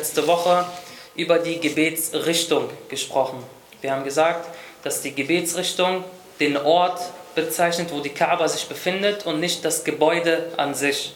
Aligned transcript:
letzte 0.00 0.26
Woche, 0.26 0.64
über 1.14 1.38
die 1.38 1.60
Gebetsrichtung 1.60 2.70
gesprochen. 2.88 3.44
Wir 3.82 3.92
haben 3.92 4.02
gesagt, 4.02 4.48
dass 4.82 5.02
die 5.02 5.14
Gebetsrichtung 5.14 6.04
den 6.40 6.56
Ort 6.56 7.02
bezeichnet, 7.34 7.90
wo 7.92 8.00
die 8.00 8.08
Kaaba 8.08 8.48
sich 8.48 8.66
befindet 8.66 9.26
und 9.26 9.40
nicht 9.40 9.62
das 9.62 9.84
Gebäude 9.84 10.52
an 10.56 10.72
sich. 10.72 11.12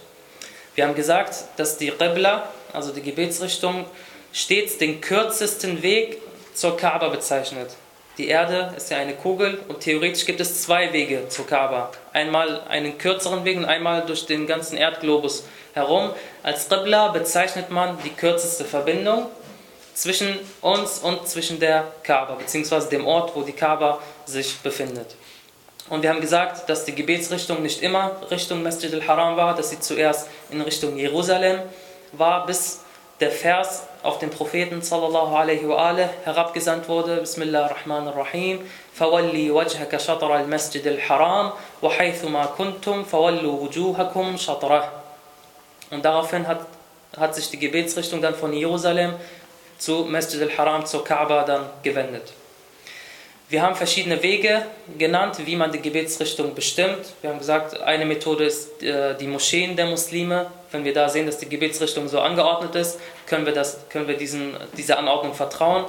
Wir 0.75 0.87
haben 0.87 0.95
gesagt, 0.95 1.45
dass 1.57 1.79
die 1.79 1.93
Qibla, 1.93 2.51
also 2.75 2.93
die 2.93 3.01
Gebetsrichtung, 3.01 3.87
stets 4.35 4.77
den 4.77 5.01
kürzesten 5.01 5.83
Weg 5.83 6.19
zur 6.53 6.77
Kaaba 6.77 7.09
bezeichnet. 7.09 7.71
Die 8.17 8.29
Erde 8.29 8.73
ist 8.77 8.91
ja 8.93 8.99
eine 8.99 9.15
Kugel 9.15 9.59
und 9.67 9.81
theoretisch 9.81 10.25
gibt 10.25 10.41
es 10.41 10.63
zwei 10.63 10.93
Wege 10.93 11.29
zur 11.29 11.49
Kaaba. 11.49 11.91
Einmal 12.13 12.61
einen 12.69 12.97
kürzeren 12.97 13.45
Weg 13.45 13.57
und 13.57 13.65
einmal 13.65 14.07
durch 14.07 14.27
den 14.27 14.47
ganzen 14.47 14.77
Erdglobus 14.77 15.45
herum. 15.73 16.11
Als 16.45 16.69
Qibla 16.69 17.09
bezeichnet 17.09 17.71
man 17.71 17.99
die 18.05 18.11
kürzeste 18.11 18.65
Verbindung 18.65 19.27
zwischen 19.95 20.39
uns 20.61 21.01
und 21.01 21.27
zwischen 21.27 21.59
der 21.59 21.93
Kaaba, 22.05 22.35
beziehungsweise 22.35 22.89
dem 22.89 23.05
Ort, 23.05 23.35
wo 23.35 23.43
die 23.43 23.53
Kaaba 23.53 24.01
sich 24.27 24.59
befindet. 24.59 25.17
Und 25.91 26.03
wir 26.03 26.11
haben 26.11 26.21
gesagt, 26.21 26.69
dass 26.71 26.85
die 26.85 26.95
Gebetsrichtung 26.95 27.63
nicht 27.63 27.83
immer 27.83 28.13
Richtung 28.31 28.63
Masjid 28.63 28.95
al-Haram 28.95 29.37
war, 29.37 29.57
dass 29.57 29.71
sie 29.71 29.81
zuerst 29.81 30.29
in 30.51 30.61
Richtung 30.61 30.97
Jerusalem 30.97 31.63
war, 32.13 32.47
bis 32.47 32.81
der 33.19 33.33
Vers 33.33 33.83
auf 34.04 34.20
den 34.20 34.30
Propheten 34.30 34.82
sallallahu 34.82 35.36
alaihi 35.36 35.68
wa 35.68 35.90
alih 35.90 36.08
herabgesandt 36.24 36.88
wurde. 36.88 37.18
Bismillah 37.18 37.66
ar-Rahman 37.66 38.08
ar-Rahim. 38.08 38.60
فَوَلِّي 39.00 39.52
وَجْهَكَ 39.52 39.98
شَطْرَ 39.98 40.30
الْمَسْجِدِ 40.36 40.86
الْحَرَامِ 40.88 41.52
وَحَيْثُ 41.82 42.26
مَا 42.26 42.46
كُنْتُمْ 42.58 43.06
فَوَلُّوا 43.06 43.56
وُجُوهَكُمْ 43.64 44.38
شَطْرَهُ 44.38 44.84
Und 45.92 46.04
daraufhin 46.04 46.48
hat, 46.48 46.66
hat 47.18 47.36
sich 47.36 47.50
die 47.50 47.60
Gebetsrichtung 47.60 48.22
dann 48.22 48.36
von 48.36 48.54
Jerusalem 48.54 49.14
zu 49.78 50.06
Masjid 50.06 50.42
al-Haram, 50.42 50.86
zur 50.86 51.04
Kaaba 51.04 51.44
dann 51.44 51.66
gewendet. 51.84 52.34
Wir 53.50 53.64
haben 53.64 53.76
verschiedene 53.76 54.22
Wege 54.22 54.64
genannt, 54.98 55.38
wie 55.44 55.56
man 55.56 55.72
die 55.72 55.82
Gebetsrichtung 55.82 56.54
bestimmt. 56.54 57.00
Wir 57.22 57.32
haben 57.32 57.40
gesagt, 57.40 57.82
eine 57.82 58.06
Methode 58.06 58.44
ist 58.44 58.84
äh, 58.84 59.18
die 59.18 59.26
Moscheen 59.26 59.76
der 59.76 59.88
Muslime. 59.88 60.52
wenn 60.75 60.85
wir 60.85 60.93
da 60.93 61.09
sehen, 61.09 61.25
dass 61.25 61.39
die 61.39 61.49
Gebetsrichtung 61.49 62.09
so 62.09 62.19
angeordnet 62.19 62.75
ist, 62.75 62.99
können 63.27 63.47
wir, 63.47 63.53
das, 63.53 63.79
können 63.91 64.09
wir 64.09 64.17
diesen, 64.17 64.57
dieser 64.77 64.99
Anordnung 64.99 65.33
vertrauen. 65.33 65.85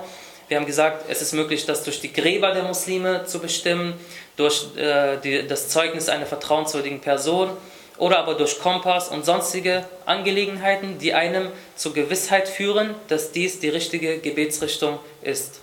Wir 0.47 0.57
haben 0.57 0.67
gesagt, 0.67 1.05
es 1.09 1.23
ist 1.23 1.33
möglich, 1.33 1.65
das 1.65 1.83
durch 1.83 2.01
die 2.01 2.13
Gräber 2.13 2.51
der 2.51 2.61
Muslime 2.61 3.25
zu 3.25 3.39
bestimmen, 3.39 3.95
durch 4.37 4.77
äh, 4.77 5.17
die, 5.17 5.47
das 5.47 5.69
Zeugnis 5.69 6.07
einer 6.07 6.27
vertrauenswürdigen 6.27 7.01
Person 7.01 7.49
oder 7.97 8.19
aber 8.19 8.35
durch 8.35 8.59
Kompass 8.59 9.09
und 9.09 9.25
sonstige 9.25 9.85
Angelegenheiten, 10.05 10.99
die 10.99 11.15
einem 11.15 11.49
zur 11.75 11.95
Gewissheit 11.95 12.47
führen, 12.47 12.93
dass 13.07 13.31
dies 13.31 13.59
die 13.59 13.69
richtige 13.69 14.19
Gebetsrichtung 14.19 14.99
ist. 15.23 15.61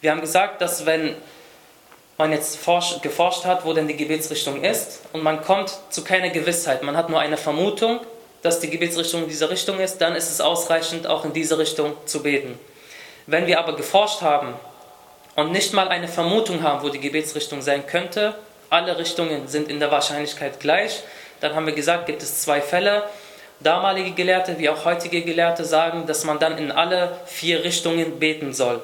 Wir 0.00 0.10
haben 0.10 0.20
gesagt, 0.20 0.60
dass 0.62 0.84
wenn 0.84 1.14
man 2.18 2.32
jetzt 2.32 2.58
geforscht 3.02 3.44
hat, 3.44 3.64
wo 3.64 3.72
denn 3.72 3.86
die 3.86 3.96
Gebetsrichtung 3.96 4.62
ist 4.64 5.00
und 5.12 5.22
man 5.22 5.40
kommt 5.40 5.78
zu 5.90 6.02
keiner 6.02 6.30
Gewissheit, 6.30 6.82
man 6.82 6.96
hat 6.96 7.08
nur 7.08 7.20
eine 7.20 7.36
Vermutung, 7.36 8.00
dass 8.42 8.58
die 8.58 8.70
Gebetsrichtung 8.70 9.22
in 9.22 9.28
dieser 9.28 9.50
Richtung 9.50 9.78
ist, 9.78 9.98
dann 9.98 10.16
ist 10.16 10.30
es 10.30 10.40
ausreichend, 10.40 11.06
auch 11.06 11.24
in 11.24 11.32
diese 11.32 11.58
Richtung 11.58 11.94
zu 12.06 12.22
beten. 12.22 12.58
Wenn 13.26 13.46
wir 13.46 13.58
aber 13.58 13.76
geforscht 13.76 14.20
haben 14.20 14.54
und 15.36 15.52
nicht 15.52 15.72
mal 15.72 15.88
eine 15.88 16.08
Vermutung 16.08 16.62
haben, 16.62 16.82
wo 16.82 16.88
die 16.88 17.00
Gebetsrichtung 17.00 17.62
sein 17.62 17.86
könnte, 17.86 18.34
alle 18.68 18.98
Richtungen 18.98 19.46
sind 19.46 19.70
in 19.70 19.80
der 19.80 19.90
Wahrscheinlichkeit 19.90 20.60
gleich, 20.60 21.02
dann 21.40 21.54
haben 21.54 21.66
wir 21.66 21.74
gesagt, 21.74 22.06
gibt 22.06 22.22
es 22.22 22.42
zwei 22.42 22.60
Fälle. 22.60 23.04
Damalige 23.60 24.12
Gelehrte 24.12 24.58
wie 24.58 24.68
auch 24.68 24.84
heutige 24.84 25.22
Gelehrte 25.22 25.64
sagen, 25.64 26.06
dass 26.06 26.24
man 26.24 26.38
dann 26.38 26.58
in 26.58 26.72
alle 26.72 27.18
vier 27.26 27.64
Richtungen 27.64 28.18
beten 28.18 28.52
soll. 28.52 28.80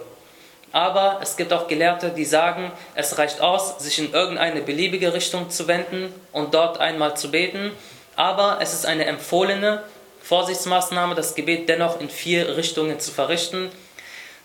Aber 0.74 1.20
es 1.22 1.36
gibt 1.36 1.52
auch 1.52 1.68
Gelehrte, 1.68 2.10
die 2.10 2.24
sagen, 2.24 2.72
es 2.96 3.16
reicht 3.16 3.40
aus, 3.40 3.78
sich 3.78 3.96
in 4.00 4.12
irgendeine 4.12 4.60
beliebige 4.60 5.14
Richtung 5.14 5.48
zu 5.48 5.68
wenden 5.68 6.12
und 6.32 6.52
dort 6.52 6.80
einmal 6.80 7.16
zu 7.16 7.30
beten. 7.30 7.70
Aber 8.16 8.58
es 8.60 8.74
ist 8.74 8.84
eine 8.84 9.04
empfohlene 9.04 9.84
Vorsichtsmaßnahme, 10.24 11.14
das 11.14 11.36
Gebet 11.36 11.68
dennoch 11.68 12.00
in 12.00 12.10
vier 12.10 12.56
Richtungen 12.56 12.98
zu 12.98 13.12
verrichten. 13.12 13.70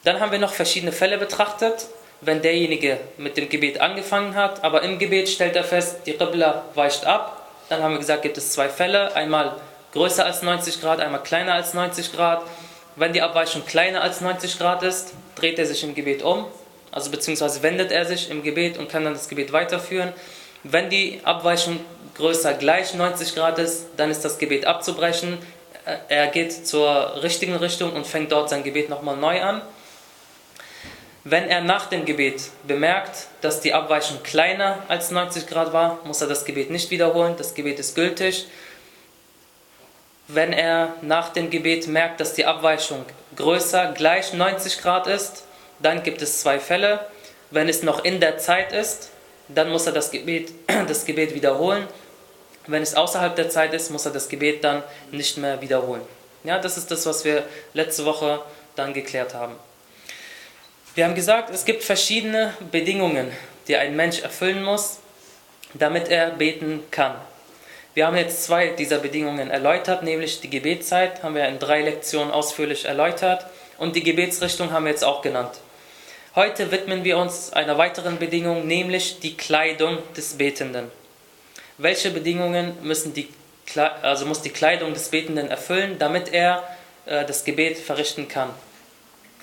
Dann 0.03 0.19
haben 0.19 0.31
wir 0.31 0.37
noch 0.37 0.53
verschiedene 0.53 0.91
Fälle 0.91 1.17
betrachtet. 1.17 1.87
Wenn 2.21 2.43
derjenige 2.43 2.99
mit 3.17 3.35
dem 3.35 3.49
Gebet 3.49 3.81
angefangen 3.81 4.35
hat, 4.35 4.63
aber 4.63 4.83
im 4.83 4.99
Gebet 4.99 5.29
stellt 5.29 5.55
er 5.55 5.63
fest, 5.63 6.01
die 6.05 6.13
Qibla 6.13 6.63
weicht 6.75 7.07
ab, 7.07 7.49
dann 7.69 7.81
haben 7.81 7.93
wir 7.93 7.99
gesagt, 7.99 8.21
gibt 8.21 8.37
es 8.37 8.51
zwei 8.51 8.69
Fälle. 8.69 9.15
Einmal 9.15 9.55
größer 9.93 10.25
als 10.25 10.43
90 10.43 10.79
Grad, 10.79 10.99
einmal 10.99 11.23
kleiner 11.23 11.53
als 11.55 11.73
90 11.73 12.13
Grad. 12.13 12.43
Wenn 12.95 13.13
die 13.13 13.23
Abweichung 13.23 13.65
kleiner 13.65 14.03
als 14.03 14.21
90 14.21 14.59
Grad 14.59 14.83
ist, 14.83 15.13
dreht 15.39 15.59
er 15.59 15.65
sich 15.65 15.83
im 15.83 15.95
Gebet 15.95 16.23
um, 16.23 16.45
also 16.91 17.11
beziehungsweise 17.11 17.61
wendet 17.63 17.91
er 17.91 18.05
sich 18.05 18.29
im 18.29 18.43
Gebet 18.43 18.77
und 18.77 18.89
kann 18.89 19.03
dann 19.03 19.13
das 19.13 19.29
Gebet 19.29 19.51
weiterführen. 19.51 20.13
Wenn 20.63 20.89
die 20.89 21.21
Abweichung 21.23 21.79
größer 22.15 22.53
gleich 22.55 22.93
90 22.93 23.35
Grad 23.35 23.59
ist, 23.59 23.87
dann 23.97 24.11
ist 24.11 24.21
das 24.25 24.37
Gebet 24.37 24.65
abzubrechen. 24.65 25.37
Er 26.09 26.27
geht 26.27 26.67
zur 26.67 27.23
richtigen 27.23 27.55
Richtung 27.55 27.93
und 27.93 28.05
fängt 28.05 28.31
dort 28.31 28.49
sein 28.49 28.63
Gebet 28.63 28.89
nochmal 28.89 29.15
neu 29.15 29.41
an. 29.41 29.61
Wenn 31.23 31.47
er 31.47 31.61
nach 31.61 31.87
dem 31.87 32.05
Gebet 32.05 32.41
bemerkt, 32.67 33.27
dass 33.41 33.61
die 33.61 33.73
Abweichung 33.73 34.21
kleiner 34.23 34.83
als 34.87 35.11
90 35.11 35.47
Grad 35.47 35.73
war, 35.73 35.99
muss 36.05 36.21
er 36.21 36.27
das 36.27 36.45
Gebet 36.45 36.69
nicht 36.71 36.91
wiederholen, 36.91 37.35
das 37.37 37.53
Gebet 37.53 37.79
ist 37.79 37.95
gültig 37.95 38.47
wenn 40.29 40.53
er 40.53 40.93
nach 41.01 41.29
dem 41.29 41.49
Gebet 41.49 41.87
merkt, 41.87 42.21
dass 42.21 42.35
die 42.35 42.45
Abweichung 42.45 43.03
größer 43.39 43.93
gleich 43.93 44.33
90 44.33 44.81
Grad 44.81 45.07
ist, 45.07 45.43
dann 45.79 46.03
gibt 46.03 46.21
es 46.21 46.41
zwei 46.41 46.59
Fälle. 46.59 46.99
Wenn 47.51 47.69
es 47.69 47.83
noch 47.83 48.03
in 48.03 48.19
der 48.19 48.37
Zeit 48.37 48.73
ist, 48.73 49.09
dann 49.47 49.71
muss 49.71 49.87
er 49.87 49.93
das 49.93 50.11
Gebet, 50.11 50.51
das 50.87 51.05
Gebet 51.05 51.33
wiederholen. 51.33 51.87
Wenn 52.67 52.83
es 52.83 52.93
außerhalb 52.93 53.35
der 53.35 53.49
Zeit 53.49 53.73
ist, 53.73 53.89
muss 53.89 54.05
er 54.05 54.11
das 54.11 54.29
Gebet 54.29 54.63
dann 54.63 54.83
nicht 55.11 55.37
mehr 55.37 55.59
wiederholen. 55.61 56.01
Ja, 56.43 56.59
das 56.59 56.77
ist 56.77 56.91
das, 56.91 57.05
was 57.05 57.25
wir 57.25 57.43
letzte 57.73 58.05
Woche 58.05 58.41
dann 58.75 58.93
geklärt 58.93 59.33
haben. 59.33 59.55
Wir 60.95 61.05
haben 61.05 61.15
gesagt, 61.15 61.49
es 61.49 61.65
gibt 61.65 61.83
verschiedene 61.83 62.53
Bedingungen, 62.71 63.31
die 63.67 63.77
ein 63.77 63.95
Mensch 63.95 64.21
erfüllen 64.21 64.63
muss, 64.63 64.97
damit 65.73 66.09
er 66.09 66.31
beten 66.31 66.83
kann. 66.91 67.15
Wir 67.95 68.05
haben 68.05 68.17
jetzt 68.17 68.43
zwei 68.43 68.67
dieser 68.67 68.99
Bedingungen 68.99 69.49
erläutert, 69.49 70.03
nämlich 70.03 70.41
die 70.41 70.49
Gebetszeit 70.49 71.23
haben 71.23 71.33
wir 71.33 71.47
in 71.47 71.57
drei 71.57 71.81
Lektionen 71.81 72.31
ausführlich 72.31 72.85
erläutert 72.85 73.47
und 73.79 73.95
die 73.95 74.03
Gebetsrichtung 74.03 74.71
haben 74.71 74.85
wir 74.85 74.91
jetzt 74.91 75.03
auch 75.03 75.23
genannt. 75.23 75.59
Heute 76.35 76.71
widmen 76.71 77.03
wir 77.03 77.17
uns 77.17 77.51
einer 77.51 77.79
weiteren 77.79 78.19
Bedingung, 78.19 78.67
nämlich 78.67 79.19
die 79.19 79.35
Kleidung 79.35 79.97
des 80.15 80.37
Betenden. 80.37 80.91
Welche 81.79 82.11
Bedingungen 82.11 82.77
müssen 82.83 83.15
die, 83.15 83.27
also 84.03 84.27
muss 84.27 84.43
die 84.43 84.51
Kleidung 84.51 84.93
des 84.93 85.09
Betenden 85.09 85.49
erfüllen, 85.49 85.97
damit 85.97 86.31
er 86.31 86.63
äh, 87.07 87.25
das 87.25 87.43
Gebet 87.43 87.79
verrichten 87.79 88.27
kann? 88.27 88.51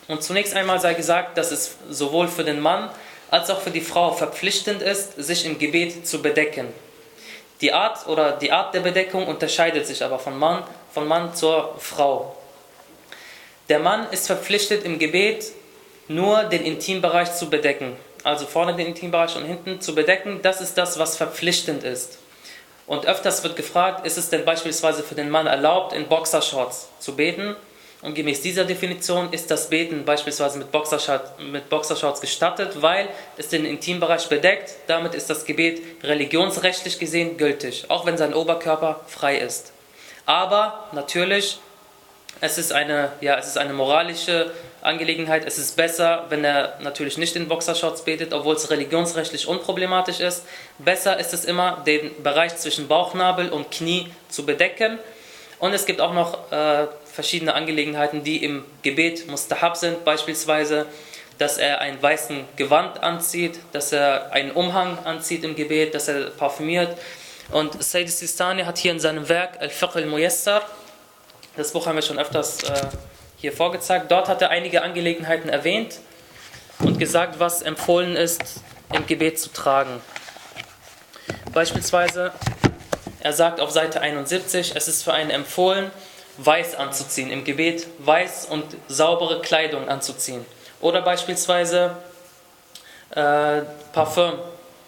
Und 0.06 0.22
zunächst 0.22 0.54
einmal 0.54 0.78
sei 0.78 0.94
gesagt, 0.94 1.36
dass 1.36 1.50
es 1.50 1.76
sowohl 1.90 2.28
für 2.28 2.44
den 2.44 2.60
Mann 2.60 2.90
als 3.28 3.50
auch 3.50 3.60
für 3.60 3.72
die 3.72 3.80
Frau 3.80 4.12
verpflichtend 4.12 4.82
ist, 4.82 5.16
sich 5.16 5.44
im 5.44 5.58
Gebet 5.58 6.06
zu 6.06 6.22
bedecken. 6.22 6.68
Die 7.60 7.72
Art 7.72 8.06
oder 8.06 8.32
die 8.32 8.52
Art 8.52 8.74
der 8.74 8.80
Bedeckung 8.80 9.26
unterscheidet 9.26 9.86
sich 9.86 10.04
aber 10.04 10.18
von 10.18 10.38
Mann, 10.38 10.62
von 10.92 11.08
Mann 11.08 11.34
zur 11.34 11.74
Frau. 11.78 12.36
Der 13.68 13.78
Mann 13.78 14.06
ist 14.10 14.26
verpflichtet 14.26 14.84
im 14.84 14.98
Gebet 14.98 15.52
nur 16.08 16.44
den 16.44 16.64
Intimbereich 16.64 17.34
zu 17.34 17.50
bedecken. 17.50 17.96
Also 18.22 18.46
vorne 18.46 18.74
den 18.74 18.88
Intimbereich 18.88 19.36
und 19.36 19.44
hinten 19.44 19.80
zu 19.80 19.94
bedecken, 19.94 20.40
das 20.42 20.60
ist 20.60 20.76
das, 20.76 20.98
was 20.98 21.16
verpflichtend 21.16 21.82
ist. 21.84 22.18
Und 22.86 23.06
öfters 23.06 23.42
wird 23.42 23.56
gefragt, 23.56 24.06
ist 24.06 24.16
es 24.16 24.30
denn 24.30 24.44
beispielsweise 24.44 25.02
für 25.02 25.14
den 25.14 25.30
Mann 25.30 25.46
erlaubt, 25.46 25.92
in 25.92 26.06
Boxershorts 26.06 26.88
zu 27.00 27.16
beten? 27.16 27.56
Und 28.02 28.14
gemäß 28.14 28.42
dieser 28.42 28.64
Definition 28.64 29.32
ist 29.32 29.50
das 29.50 29.70
Beten 29.70 30.04
beispielsweise 30.04 30.58
mit 30.58 30.70
Boxershorts, 30.70 31.30
mit 31.38 31.68
Boxershorts 31.70 32.20
gestattet, 32.20 32.82
weil 32.82 33.08
es 33.38 33.48
den 33.48 33.64
Intimbereich 33.64 34.28
bedeckt. 34.28 34.74
Damit 34.86 35.14
ist 35.14 35.30
das 35.30 35.44
Gebet 35.44 35.80
religionsrechtlich 36.02 36.98
gesehen 36.98 37.38
gültig, 37.38 37.86
auch 37.88 38.04
wenn 38.04 38.18
sein 38.18 38.34
Oberkörper 38.34 39.00
frei 39.06 39.38
ist. 39.38 39.72
Aber 40.26 40.88
natürlich, 40.92 41.58
es 42.40 42.58
ist 42.58 42.72
eine, 42.72 43.12
ja, 43.22 43.38
es 43.38 43.46
ist 43.46 43.56
eine 43.56 43.72
moralische 43.72 44.52
Angelegenheit. 44.82 45.44
Es 45.46 45.56
ist 45.56 45.76
besser, 45.76 46.26
wenn 46.28 46.44
er 46.44 46.78
natürlich 46.80 47.16
nicht 47.16 47.34
in 47.34 47.48
Boxershorts 47.48 48.02
betet, 48.02 48.34
obwohl 48.34 48.56
es 48.56 48.70
religionsrechtlich 48.70 49.48
unproblematisch 49.48 50.20
ist. 50.20 50.44
Besser 50.78 51.18
ist 51.18 51.32
es 51.32 51.44
immer, 51.44 51.82
den 51.86 52.22
Bereich 52.22 52.56
zwischen 52.56 52.88
Bauchnabel 52.88 53.48
und 53.48 53.70
Knie 53.70 54.10
zu 54.28 54.44
bedecken. 54.44 54.98
Und 55.58 55.72
es 55.72 55.86
gibt 55.86 56.00
auch 56.00 56.12
noch 56.12 56.52
äh, 56.52 56.86
verschiedene 57.04 57.54
Angelegenheiten, 57.54 58.22
die 58.22 58.44
im 58.44 58.64
Gebet 58.82 59.26
mustahab 59.28 59.76
sind, 59.76 60.04
beispielsweise, 60.04 60.86
dass 61.38 61.58
er 61.58 61.80
einen 61.80 62.02
weißen 62.02 62.44
Gewand 62.56 63.02
anzieht, 63.02 63.58
dass 63.72 63.92
er 63.92 64.32
einen 64.32 64.50
Umhang 64.50 64.98
anzieht 65.04 65.44
im 65.44 65.54
Gebet, 65.54 65.94
dass 65.94 66.08
er 66.08 66.30
parfümiert. 66.30 66.96
Und 67.52 67.82
Sayyid 67.82 68.10
Sistani 68.10 68.64
hat 68.64 68.78
hier 68.78 68.92
in 68.92 69.00
seinem 69.00 69.28
Werk 69.28 69.60
Al-Fiqh 69.60 69.96
al-Muyassar 69.96 70.62
Das 71.56 71.72
Buch 71.72 71.86
haben 71.86 71.96
wir 71.96 72.02
schon 72.02 72.18
öfters 72.18 72.62
äh, 72.64 72.88
hier 73.36 73.52
vorgezeigt. 73.52 74.10
Dort 74.10 74.28
hat 74.28 74.42
er 74.42 74.50
einige 74.50 74.82
Angelegenheiten 74.82 75.48
erwähnt 75.48 76.00
und 76.80 76.98
gesagt, 76.98 77.38
was 77.38 77.62
empfohlen 77.62 78.16
ist, 78.16 78.62
im 78.92 79.06
Gebet 79.06 79.38
zu 79.38 79.50
tragen. 79.50 80.00
Beispielsweise, 81.52 82.32
er 83.26 83.32
sagt 83.32 83.58
auf 83.58 83.72
Seite 83.72 84.00
71, 84.00 84.76
es 84.76 84.86
ist 84.86 85.02
für 85.02 85.12
einen 85.12 85.30
empfohlen, 85.30 85.90
weiß 86.38 86.76
anzuziehen, 86.76 87.32
im 87.32 87.42
Gebet 87.42 87.84
weiß 87.98 88.46
und 88.48 88.64
saubere 88.86 89.40
Kleidung 89.40 89.88
anzuziehen. 89.88 90.46
Oder 90.80 91.02
beispielsweise 91.02 91.96
äh, 93.10 93.62
Parfüm, 93.92 94.34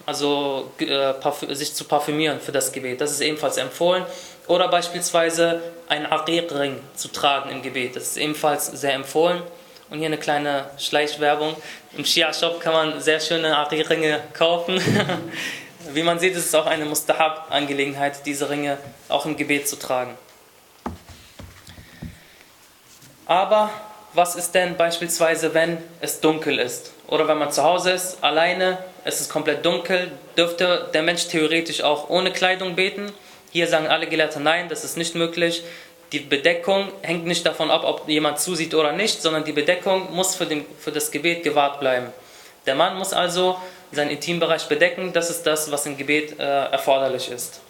also 0.06 0.70
äh, 0.78 1.14
parfü 1.14 1.52
sich 1.52 1.74
zu 1.74 1.84
parfümieren 1.84 2.38
für 2.38 2.52
das 2.52 2.70
Gebet, 2.70 3.00
das 3.00 3.10
ist 3.10 3.22
ebenfalls 3.22 3.56
empfohlen. 3.56 4.06
Oder 4.46 4.68
beispielsweise 4.68 5.60
einen 5.88 6.06
Arir-Ring 6.06 6.78
zu 6.94 7.08
tragen 7.08 7.50
im 7.50 7.60
Gebet, 7.60 7.96
das 7.96 8.04
ist 8.04 8.18
ebenfalls 8.18 8.66
sehr 8.66 8.94
empfohlen. 8.94 9.42
Und 9.90 9.98
hier 9.98 10.06
eine 10.06 10.18
kleine 10.18 10.70
Schleichwerbung. 10.78 11.56
Im 11.96 12.04
Shia-Shop 12.04 12.60
kann 12.60 12.72
man 12.72 13.00
sehr 13.00 13.18
schöne 13.18 13.56
Arir-Ringe 13.56 14.20
kaufen. 14.32 14.80
Wie 15.94 16.02
man 16.02 16.18
sieht, 16.18 16.34
ist 16.34 16.46
es 16.46 16.54
auch 16.54 16.66
eine 16.66 16.84
Mustahab-Angelegenheit, 16.84 18.26
diese 18.26 18.50
Ringe 18.50 18.76
auch 19.08 19.24
im 19.24 19.36
Gebet 19.38 19.68
zu 19.68 19.78
tragen. 19.78 20.18
Aber 23.24 23.70
was 24.12 24.36
ist 24.36 24.54
denn 24.54 24.76
beispielsweise, 24.76 25.54
wenn 25.54 25.78
es 26.00 26.20
dunkel 26.20 26.58
ist? 26.58 26.92
Oder 27.06 27.26
wenn 27.26 27.38
man 27.38 27.52
zu 27.52 27.62
Hause 27.62 27.92
ist, 27.92 28.22
alleine, 28.22 28.78
es 29.04 29.20
ist 29.20 29.30
komplett 29.30 29.64
dunkel, 29.64 30.12
dürfte 30.36 30.90
der 30.92 31.02
Mensch 31.02 31.28
theoretisch 31.28 31.82
auch 31.82 32.10
ohne 32.10 32.32
Kleidung 32.32 32.74
beten? 32.74 33.10
Hier 33.50 33.66
sagen 33.66 33.86
alle 33.86 34.06
Gelehrten, 34.06 34.42
nein, 34.42 34.68
das 34.68 34.84
ist 34.84 34.98
nicht 34.98 35.14
möglich. 35.14 35.62
Die 36.12 36.20
Bedeckung 36.20 36.92
hängt 37.00 37.24
nicht 37.24 37.46
davon 37.46 37.70
ab, 37.70 37.84
ob 37.84 38.08
jemand 38.08 38.40
zusieht 38.40 38.74
oder 38.74 38.92
nicht, 38.92 39.22
sondern 39.22 39.44
die 39.44 39.52
Bedeckung 39.52 40.14
muss 40.14 40.34
für, 40.34 40.46
den, 40.46 40.66
für 40.78 40.92
das 40.92 41.10
Gebet 41.10 41.44
gewahrt 41.44 41.80
bleiben. 41.80 42.12
Der 42.66 42.74
Mann 42.74 42.98
muss 42.98 43.14
also 43.14 43.58
seinen 43.92 44.10
Intimbereich 44.10 44.66
bedecken, 44.68 45.12
das 45.12 45.30
ist 45.30 45.44
das, 45.44 45.70
was 45.70 45.86
im 45.86 45.96
Gebet 45.96 46.38
äh, 46.38 46.42
erforderlich 46.42 47.30
ist. 47.30 47.60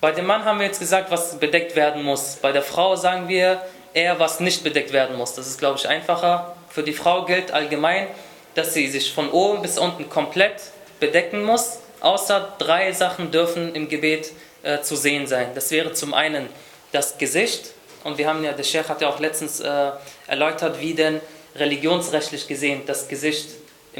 Bei 0.00 0.12
dem 0.12 0.26
Mann 0.26 0.44
haben 0.44 0.58
wir 0.58 0.66
jetzt 0.66 0.80
gesagt, 0.80 1.10
was 1.10 1.38
bedeckt 1.38 1.76
werden 1.76 2.02
muss. 2.02 2.36
Bei 2.40 2.52
der 2.52 2.62
Frau 2.62 2.96
sagen 2.96 3.28
wir 3.28 3.60
eher, 3.92 4.18
was 4.18 4.40
nicht 4.40 4.64
bedeckt 4.64 4.92
werden 4.92 5.16
muss. 5.16 5.34
Das 5.34 5.46
ist, 5.46 5.58
glaube 5.58 5.78
ich, 5.78 5.86
einfacher. 5.86 6.56
Für 6.70 6.82
die 6.82 6.94
Frau 6.94 7.24
gilt 7.26 7.52
allgemein, 7.52 8.06
dass 8.54 8.72
sie 8.72 8.88
sich 8.88 9.12
von 9.12 9.30
oben 9.30 9.60
bis 9.60 9.78
unten 9.78 10.08
komplett 10.08 10.54
bedecken 11.00 11.44
muss. 11.44 11.80
Außer 12.00 12.54
drei 12.58 12.92
Sachen 12.92 13.30
dürfen 13.30 13.74
im 13.74 13.88
Gebet 13.88 14.32
äh, 14.62 14.80
zu 14.80 14.96
sehen 14.96 15.26
sein. 15.26 15.48
Das 15.54 15.70
wäre 15.70 15.92
zum 15.92 16.14
einen 16.14 16.48
das 16.92 17.18
Gesicht. 17.18 17.72
Und 18.02 18.16
wir 18.16 18.26
haben 18.26 18.42
ja, 18.42 18.52
der 18.52 18.64
Sheikh 18.64 18.88
hat 18.88 19.02
ja 19.02 19.08
auch 19.08 19.20
letztens 19.20 19.60
äh, 19.60 19.90
erläutert, 20.26 20.80
wie 20.80 20.94
denn 20.94 21.20
religionsrechtlich 21.56 22.48
gesehen 22.48 22.82
das 22.86 23.08
Gesicht 23.08 23.50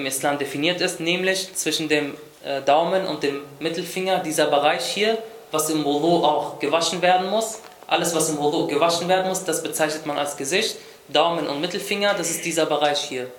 im 0.01 0.07
Islam 0.07 0.39
definiert 0.39 0.81
ist, 0.81 1.01
nämlich 1.01 1.55
zwischen 1.55 1.89
dem 1.89 2.15
äh, 2.45 2.63
Daumen 2.63 3.07
und 3.07 3.23
dem 3.23 3.43
Mittelfinger, 3.61 4.19
dieser 4.19 4.47
Bereich 4.47 4.85
hier 4.85 5.19
was 5.51 5.71
im 5.71 5.85
Wudu 5.85 6.25
auch 6.25 6.59
gewaschen 6.59 7.03
werden 7.03 7.29
muss. 7.31 7.61
Alles, 7.87 8.15
was 8.15 8.29
im 8.29 8.39
Wudu 8.39 8.67
gewaschen 8.67 9.09
werden 9.09 9.29
muss, 9.29 9.45
das 9.45 9.63
bezeichnet 9.63 10.07
man 10.07 10.17
als 10.17 10.37
Gesicht. 10.37 10.77
Daumen 11.09 11.49
und 11.49 11.61
Mittelfinger, 11.61 12.15
das 12.15 12.31
ist 12.31 12.45
dieser 12.45 12.67
Bereich 12.67 13.01
hier. 13.01 13.31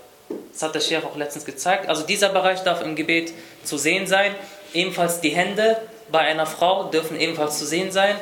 Das 0.52 0.64
hat 0.64 0.76
der 0.76 0.82
Sheikh 0.82 1.06
auch 1.06 1.16
letztens 1.16 1.46
gezeigt. 1.46 1.88
Also 1.88 2.04
dieser 2.04 2.30
Bereich 2.30 2.62
darf 2.64 2.82
im 2.82 2.96
Gebet 2.96 3.34
zu 3.64 3.78
sehen 3.78 4.08
sein. 4.08 4.36
Ebenfalls 4.74 5.22
die 5.22 5.30
Hände 5.30 5.78
bei 6.12 6.20
einer 6.20 6.46
Frau 6.46 6.86
dürfen 6.86 7.20
ebenfalls 7.20 7.60
zu 7.60 7.66
sehen 7.66 7.92
sein. 7.92 8.16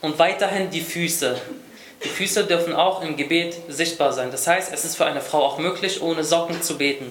Und 0.00 0.18
weiterhin 0.18 0.70
die 0.70 0.80
Füße. 0.80 1.36
Die 2.02 2.08
Füße 2.08 2.44
dürfen 2.44 2.74
auch 2.74 3.02
im 3.02 3.16
Gebet 3.16 3.54
sichtbar 3.68 4.12
sein. 4.12 4.30
Das 4.30 4.46
heißt, 4.46 4.72
es 4.72 4.84
ist 4.84 4.96
für 4.96 5.04
eine 5.04 5.20
Frau 5.20 5.44
auch 5.44 5.58
möglich, 5.58 6.02
ohne 6.02 6.24
Socken 6.24 6.62
zu 6.62 6.78
beten. 6.78 7.10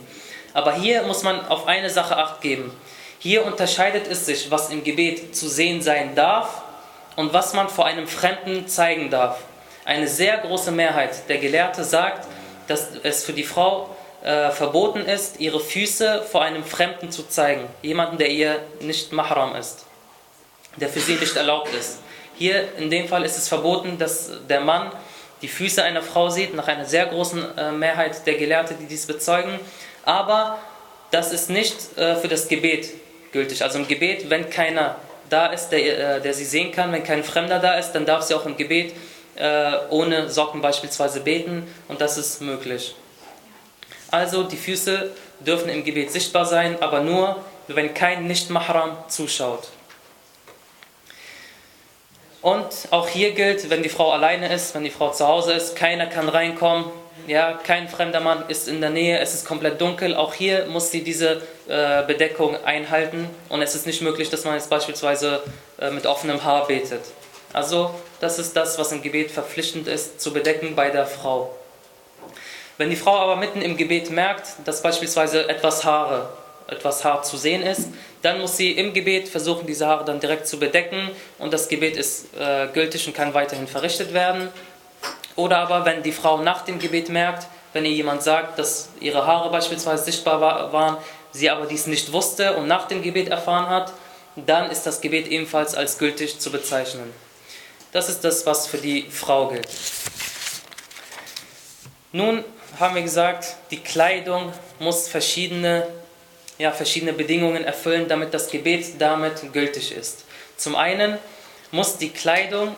Aber 0.54 0.74
hier 0.74 1.04
muss 1.04 1.24
man 1.24 1.46
auf 1.48 1.68
eine 1.68 1.90
Sache 1.90 2.18
acht 2.18 2.42
geben. 2.42 2.72
Hier 3.20 3.46
unterscheidet 3.46 4.08
es 4.08 4.26
sich, 4.26 4.50
was 4.50 4.70
im 4.70 4.84
Gebet 4.84 5.36
zu 5.36 5.48
sehen 5.48 5.82
sein 5.82 6.16
darf 6.16 6.64
und 7.16 7.34
was 7.34 7.54
man 7.54 7.70
vor 7.70 7.86
einem 7.86 8.08
Fremden 8.08 8.68
zeigen 8.68 9.10
darf. 9.10 9.40
Eine 9.86 10.08
sehr 10.08 10.38
große 10.38 10.72
Mehrheit 10.72 11.30
der 11.30 11.38
Gelehrte 11.38 11.84
sagt, 11.84 12.28
dass 12.68 12.90
es 13.04 13.24
für 13.24 13.34
die 13.34 13.44
Frau 13.44 13.96
äh, 14.24 14.52
verboten 14.52 15.06
ist, 15.06 15.40
ihre 15.40 15.60
Füße 15.60 16.24
vor 16.24 16.44
einem 16.44 16.64
Fremden 16.64 17.12
zu 17.12 17.28
zeigen. 17.28 17.68
Jemanden, 17.82 18.18
der 18.18 18.30
ihr 18.30 18.60
nicht 18.80 19.12
Mahram 19.12 19.56
ist, 19.56 19.86
der 20.78 20.90
für 20.90 21.00
sie 21.00 21.16
nicht 21.16 21.36
erlaubt 21.36 21.74
ist. 21.74 22.00
Hier 22.38 22.76
in 22.78 22.90
dem 22.90 23.08
Fall 23.08 23.24
ist 23.24 23.38
es 23.38 23.48
verboten, 23.48 23.98
dass 23.98 24.32
der 24.48 24.62
Mann 24.62 24.92
die 25.42 25.48
Füße 25.48 25.84
einer 25.84 26.02
Frau 26.02 26.30
sieht, 26.30 26.54
nach 26.54 26.68
einer 26.68 26.86
sehr 26.86 27.08
großen 27.08 27.58
äh, 27.58 27.72
Mehrheit 27.72 28.26
der 28.28 28.36
Gelehrte, 28.36 28.76
die 28.76 28.86
dies 28.86 29.08
bezeugen. 29.08 29.60
Aber 30.06 30.60
das 31.12 31.32
ist 31.32 31.50
nicht 31.50 31.98
äh, 31.98 32.16
für 32.16 32.28
das 32.28 32.48
Gebet 32.48 32.90
gültig. 33.32 33.64
Also 33.64 33.80
im 33.80 33.88
Gebet, 33.88 34.30
wenn 34.30 34.50
keiner 34.50 34.96
da 35.30 35.48
ist, 35.48 35.70
der, 35.70 36.18
äh, 36.18 36.22
der 36.22 36.34
sie 36.34 36.46
sehen 36.46 36.72
kann, 36.72 36.92
wenn 36.92 37.04
kein 37.04 37.24
Fremder 37.24 37.60
da 37.60 37.76
ist, 37.76 37.92
dann 37.94 38.06
darf 38.06 38.24
sie 38.24 38.34
auch 38.34 38.46
im 38.46 38.58
Gebet 38.58 38.94
äh, 39.36 39.74
ohne 39.90 40.30
Socken 40.30 40.62
beispielsweise 40.62 41.22
beten 41.22 41.68
und 41.88 42.02
das 42.02 42.18
ist 42.18 42.42
möglich. 42.42 42.96
Also 44.10 44.44
die 44.44 44.58
Füße 44.58 45.12
dürfen 45.40 45.70
im 45.70 45.84
Gebet 45.84 46.12
sichtbar 46.12 46.46
sein, 46.46 46.78
aber 46.82 47.00
nur, 47.00 47.44
wenn 47.68 47.94
kein 47.94 48.28
Nicht-Mahram 48.28 48.98
zuschaut. 49.08 49.70
Und 52.42 52.68
auch 52.90 53.08
hier 53.08 53.32
gilt, 53.32 53.70
wenn 53.70 53.84
die 53.84 53.90
Frau 53.90 54.12
alleine 54.12 54.52
ist, 54.52 54.74
wenn 54.74 54.84
die 54.84 54.90
Frau 54.90 55.12
zu 55.12 55.28
Hause 55.28 55.54
ist, 55.54 55.76
keiner 55.76 56.08
kann 56.08 56.28
reinkommen, 56.28 56.86
ja, 57.28 57.54
kein 57.54 57.88
fremder 57.88 58.20
Mann 58.20 58.44
ist 58.48 58.68
in 58.68 58.82
der 58.82 58.90
Nähe, 58.90 59.20
es 59.20 59.34
ist 59.34 59.46
komplett 59.46 59.80
dunkel. 59.80 60.16
Auch 60.16 60.34
hier 60.34 60.66
muss 60.68 60.92
sie 60.92 61.04
diese 61.04 61.42
äh, 61.68 62.04
Bedeckung 62.06 62.56
einhalten 62.64 63.30
und 63.50 63.62
es 63.62 63.76
ist 63.76 63.86
nicht 63.86 64.02
möglich, 64.02 64.30
dass 64.30 64.46
man 64.46 64.56
jetzt 64.56 64.70
beispielsweise 64.70 65.44
äh, 65.80 65.92
mit 65.92 66.06
offenem 66.06 66.44
Haar 66.44 66.68
betet. 66.68 67.02
Also 67.54 67.94
das 68.20 68.40
ist 68.40 68.56
das, 68.56 68.78
was 68.80 68.92
im 68.92 69.02
Gebet 69.02 69.32
verpflichtend 69.32 69.88
ist, 69.88 70.22
zu 70.22 70.32
bedecken 70.34 70.76
bei 70.76 70.90
der 70.90 71.06
Frau. 71.06 71.56
Wenn 72.78 72.90
die 72.90 72.96
Frau 72.96 73.16
aber 73.16 73.36
mitten 73.36 73.62
im 73.62 73.78
Gebet 73.78 74.10
merkt, 74.10 74.48
dass 74.66 74.82
beispielsweise 74.82 75.48
etwas 75.50 75.84
Haare, 75.84 76.30
etwas 76.68 77.04
Haar 77.04 77.24
zu 77.24 77.38
sehen 77.38 77.62
ist, 77.62 77.90
dann 78.22 78.40
muss 78.40 78.58
sie 78.58 78.72
im 78.72 78.94
Gebet 78.94 79.28
versuchen, 79.28 79.68
diese 79.68 79.88
Haare 79.88 80.06
dann 80.06 80.20
direkt 80.20 80.48
zu 80.48 80.60
bedecken 80.60 81.10
und 81.38 81.54
das 81.54 81.68
Gebet 81.68 81.98
ist 81.98 82.28
äh, 82.40 82.68
gültig 82.74 83.06
und 83.08 83.14
kann 83.14 83.34
weiterhin 83.34 83.68
verrichtet 83.68 84.14
werden. 84.14 84.50
Oder 85.36 85.60
aber, 85.60 85.86
wenn 85.86 86.04
die 86.04 86.12
Frau 86.12 86.38
nach 86.38 86.62
dem 86.62 86.80
Gebet 86.80 87.10
merkt, 87.10 87.48
wenn 87.74 87.86
ihr 87.86 87.92
jemand 87.92 88.22
sagt, 88.24 88.60
dass 88.60 88.90
ihre 89.00 89.26
Haare 89.26 89.50
beispielsweise 89.50 90.04
sichtbar 90.04 90.42
waren, 90.42 90.98
sie 91.32 91.50
aber 91.50 91.66
dies 91.66 91.88
nicht 91.88 92.12
wusste 92.12 92.56
und 92.58 92.68
nach 92.68 92.88
dem 92.88 93.02
Gebet 93.02 93.30
erfahren 93.30 93.70
hat, 93.70 93.94
dann 94.36 94.70
ist 94.70 94.84
das 94.84 95.02
Gebet 95.02 95.28
ebenfalls 95.28 95.76
als 95.76 95.98
gültig 95.98 96.40
zu 96.40 96.52
bezeichnen. 96.52 97.14
Das 97.92 98.10
ist 98.10 98.24
das, 98.24 98.46
was 98.46 98.68
für 98.68 98.78
die 98.78 99.04
Frau 99.10 99.50
gilt. 99.50 99.68
Nun 102.14 102.44
haben 102.80 102.96
wir 102.96 103.02
gesagt, 103.02 103.56
die 103.70 103.80
Kleidung 103.80 104.52
muss 104.80 105.08
verschiedene, 105.08 105.88
ja, 106.58 106.72
verschiedene 106.72 107.14
Bedingungen 107.14 107.64
erfüllen, 107.64 108.08
damit 108.08 108.34
das 108.34 108.50
Gebet 108.50 109.00
damit 109.00 109.54
gültig 109.54 109.92
ist. 109.92 110.26
Zum 110.58 110.76
einen 110.76 111.18
muss 111.72 111.98
die 111.98 112.10
Kleidung 112.10 112.76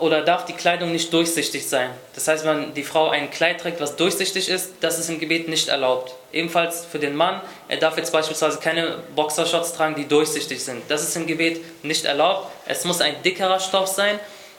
oder 0.00 0.22
darf 0.22 0.44
die 0.44 0.52
Kleidung 0.52 0.92
nicht 0.92 1.12
durchsichtig 1.12 1.68
sein. 1.68 1.90
Das 2.14 2.26
heißt, 2.28 2.44
wenn 2.44 2.74
die 2.74 2.82
Frau 2.82 3.08
ein 3.08 3.30
Kleid 3.30 3.60
trägt, 3.60 3.80
was 3.80 3.96
durchsichtig 3.96 4.48
ist, 4.48 4.72
das 4.80 4.98
ist 4.98 5.08
im 5.08 5.20
Gebet 5.20 5.48
nicht 5.48 5.68
erlaubt. 5.68 6.14
Ebenfalls 6.32 6.84
für 6.84 6.98
den 6.98 7.14
Mann, 7.14 7.40
er 7.68 7.76
darf 7.76 7.96
jetzt 7.96 8.12
beispielsweise 8.12 8.58
keine 8.58 8.98
Boxershorts 9.14 9.74
tragen, 9.74 9.94
die 9.94 10.06
durchsichtig 10.06 10.62
sind. 10.62 10.82
Das 10.88 11.02
ist 11.02 11.16
im 11.16 11.26
Gebet 11.26 11.84
nicht 11.84 12.04
erlaubt. 12.04 12.50
Es 12.66 12.84
muss 12.84 13.00
ein 13.00 13.22
dickerer 13.22 13.60
Stoff 13.60 13.88
sein, 13.88 14.18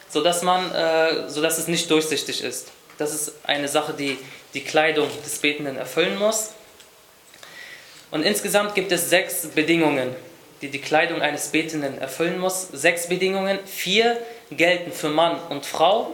sodass, 0.09 0.41
man, 0.43 0.71
äh, 0.73 1.29
sodass 1.29 1.57
es 1.57 1.67
nicht 1.67 1.89
durchsichtig 1.89 2.43
ist. 2.43 2.69
Das 2.97 3.13
ist 3.13 3.33
eine 3.43 3.67
Sache, 3.67 3.93
die 3.93 4.17
die 4.53 4.61
Kleidung 4.63 5.07
des 5.25 5.39
Betenden 5.39 5.77
erfüllen 5.77 6.19
muss. 6.19 6.51
Und 8.11 8.23
insgesamt 8.23 8.75
gibt 8.75 8.91
es 8.91 9.09
sechs 9.09 9.47
Bedingungen, 9.47 10.13
die 10.61 10.69
die 10.69 10.81
Kleidung 10.81 11.21
eines 11.21 11.47
Betenden 11.47 11.97
erfüllen 11.97 12.37
muss. 12.37 12.67
Sechs 12.73 13.07
Bedingungen. 13.07 13.59
Vier 13.65 14.17
gelten 14.51 14.91
für 14.91 15.09
Mann 15.09 15.37
und 15.49 15.65
Frau 15.65 16.13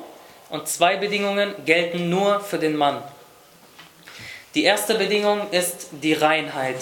und 0.49 0.67
zwei 0.67 0.97
Bedingungen 0.97 1.53
gelten 1.65 2.09
nur 2.09 2.39
für 2.39 2.59
den 2.59 2.75
Mann. 2.75 3.01
Die 4.55 4.63
erste 4.63 4.95
Bedingung 4.95 5.49
ist 5.51 5.89
die 5.91 6.13
Reinheit. 6.13 6.77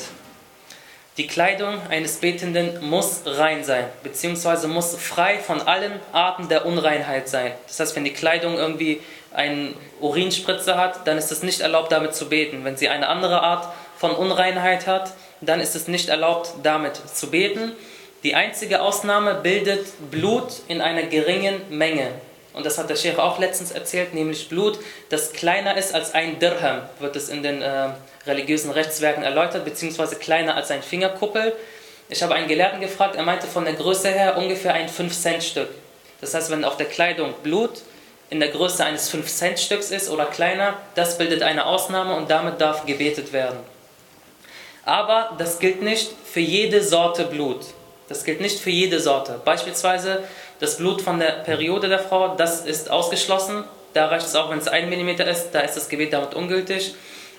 Die 1.17 1.27
Kleidung 1.27 1.79
eines 1.89 2.17
Betenden 2.17 2.81
muss 2.81 3.21
rein 3.25 3.63
sein, 3.63 3.85
beziehungsweise 4.03 4.67
muss 4.67 4.95
frei 4.97 5.39
von 5.39 5.61
allen 5.61 5.93
Arten 6.11 6.49
der 6.49 6.65
Unreinheit 6.65 7.29
sein. 7.29 7.53
Das 7.67 7.79
heißt, 7.79 7.95
wenn 7.95 8.03
die 8.03 8.13
Kleidung 8.13 8.57
irgendwie 8.57 9.01
eine 9.33 9.73
Urinspritze 10.01 10.75
hat, 10.75 11.07
dann 11.07 11.17
ist 11.17 11.31
es 11.31 11.41
nicht 11.41 11.61
erlaubt, 11.61 11.91
damit 11.91 12.15
zu 12.15 12.27
beten. 12.27 12.65
Wenn 12.65 12.75
sie 12.75 12.89
eine 12.89 13.07
andere 13.07 13.41
Art 13.41 13.73
von 13.97 14.11
Unreinheit 14.11 14.87
hat, 14.87 15.13
dann 15.39 15.61
ist 15.61 15.75
es 15.75 15.87
nicht 15.87 16.09
erlaubt, 16.09 16.51
damit 16.63 16.95
zu 16.95 17.29
beten. 17.29 17.71
Die 18.25 18.33
einzige 18.33 18.81
Ausnahme 18.81 19.35
bildet 19.35 19.85
Blut 20.09 20.63
in 20.67 20.81
einer 20.81 21.03
geringen 21.03 21.61
Menge. 21.69 22.09
und 22.53 22.65
das 22.65 22.79
hat 22.79 22.89
der 22.89 22.95
Sheikh 22.95 23.21
auch 23.21 23.37
letztens 23.37 23.69
erzählt, 23.69 24.15
nämlich 24.15 24.49
Blut, 24.49 24.79
das 25.09 25.31
kleiner 25.31 25.77
ist 25.77 25.93
als 25.93 26.15
ein 26.15 26.39
Dirham, 26.39 26.81
wird 26.97 27.15
es 27.15 27.29
in 27.29 27.43
den 27.43 27.61
äh, 27.61 27.89
religiösen 28.25 28.71
Rechtswerken 28.71 29.23
erläutert, 29.23 29.63
beziehungsweise 29.63 30.15
kleiner 30.15 30.55
als 30.55 30.71
ein 30.71 30.81
Fingerkuppel. 30.81 31.53
Ich 32.09 32.23
habe 32.23 32.33
einen 32.33 32.47
Gelehrten 32.47 32.81
gefragt, 32.81 33.15
er 33.15 33.21
meinte 33.21 33.45
von 33.45 33.63
der 33.63 33.75
Größe 33.75 34.09
her 34.09 34.35
ungefähr 34.37 34.73
ein 34.73 34.89
5-Cent-Stück. 34.89 35.69
Das 36.19 36.33
heißt, 36.33 36.49
wenn 36.49 36.65
auf 36.65 36.77
der 36.77 36.87
Kleidung 36.87 37.31
Blut 37.43 37.83
in 38.31 38.39
der 38.39 38.49
Größe 38.49 38.83
eines 38.83 39.13
5-Cent-Stücks 39.13 39.91
ist 39.91 40.09
oder 40.09 40.25
kleiner, 40.25 40.79
das 40.95 41.19
bildet 41.19 41.43
eine 41.43 41.67
Ausnahme 41.67 42.15
und 42.15 42.31
damit 42.31 42.59
darf 42.59 42.87
gebetet 42.87 43.33
werden. 43.33 43.59
Aber 44.83 45.35
das 45.37 45.59
gilt 45.59 45.83
nicht 45.83 46.09
für 46.25 46.39
jede 46.39 46.81
Sorte 46.83 47.25
Blut. 47.25 47.65
Das 48.07 48.23
gilt 48.23 48.41
nicht 48.41 48.59
für 48.59 48.69
jede 48.69 48.99
Sorte. 48.99 49.41
Beispielsweise 49.43 50.23
das 50.59 50.77
Blut 50.77 51.01
von 51.01 51.19
der 51.19 51.43
Periode 51.43 51.89
der 51.89 51.99
Frau, 51.99 52.35
das 52.35 52.65
ist 52.65 52.89
ausgeschlossen. 52.91 53.63
Da 53.93 54.07
reicht 54.07 54.27
es 54.27 54.35
auch, 54.35 54.49
wenn 54.51 54.59
es 54.59 54.67
1 54.67 54.87
mm 54.87 55.21
ist, 55.21 55.51
da 55.51 55.61
ist 55.61 55.75
das 55.75 55.89
Gebet 55.89 56.13
damit 56.13 56.33
ungültig. 56.33 56.95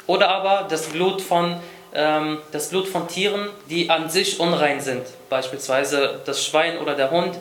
Oder 0.07 0.29
aber 0.29 0.67
das 0.69 0.87
Blut 0.87 1.21
von, 1.21 1.57
ähm, 1.95 2.39
das 2.53 2.71
Blut 2.71 2.89
von 2.89 3.09
Tieren, 3.09 3.49
die 3.69 3.91
an 3.91 4.11
sich 4.11 4.41
unrein 4.41 4.81
sind. 4.81 5.03
Beispielsweise 5.29 6.21
das 6.25 6.45
Schwein 6.45 6.79
oder 6.79 6.95
der 6.95 7.11
Hund. 7.11 7.37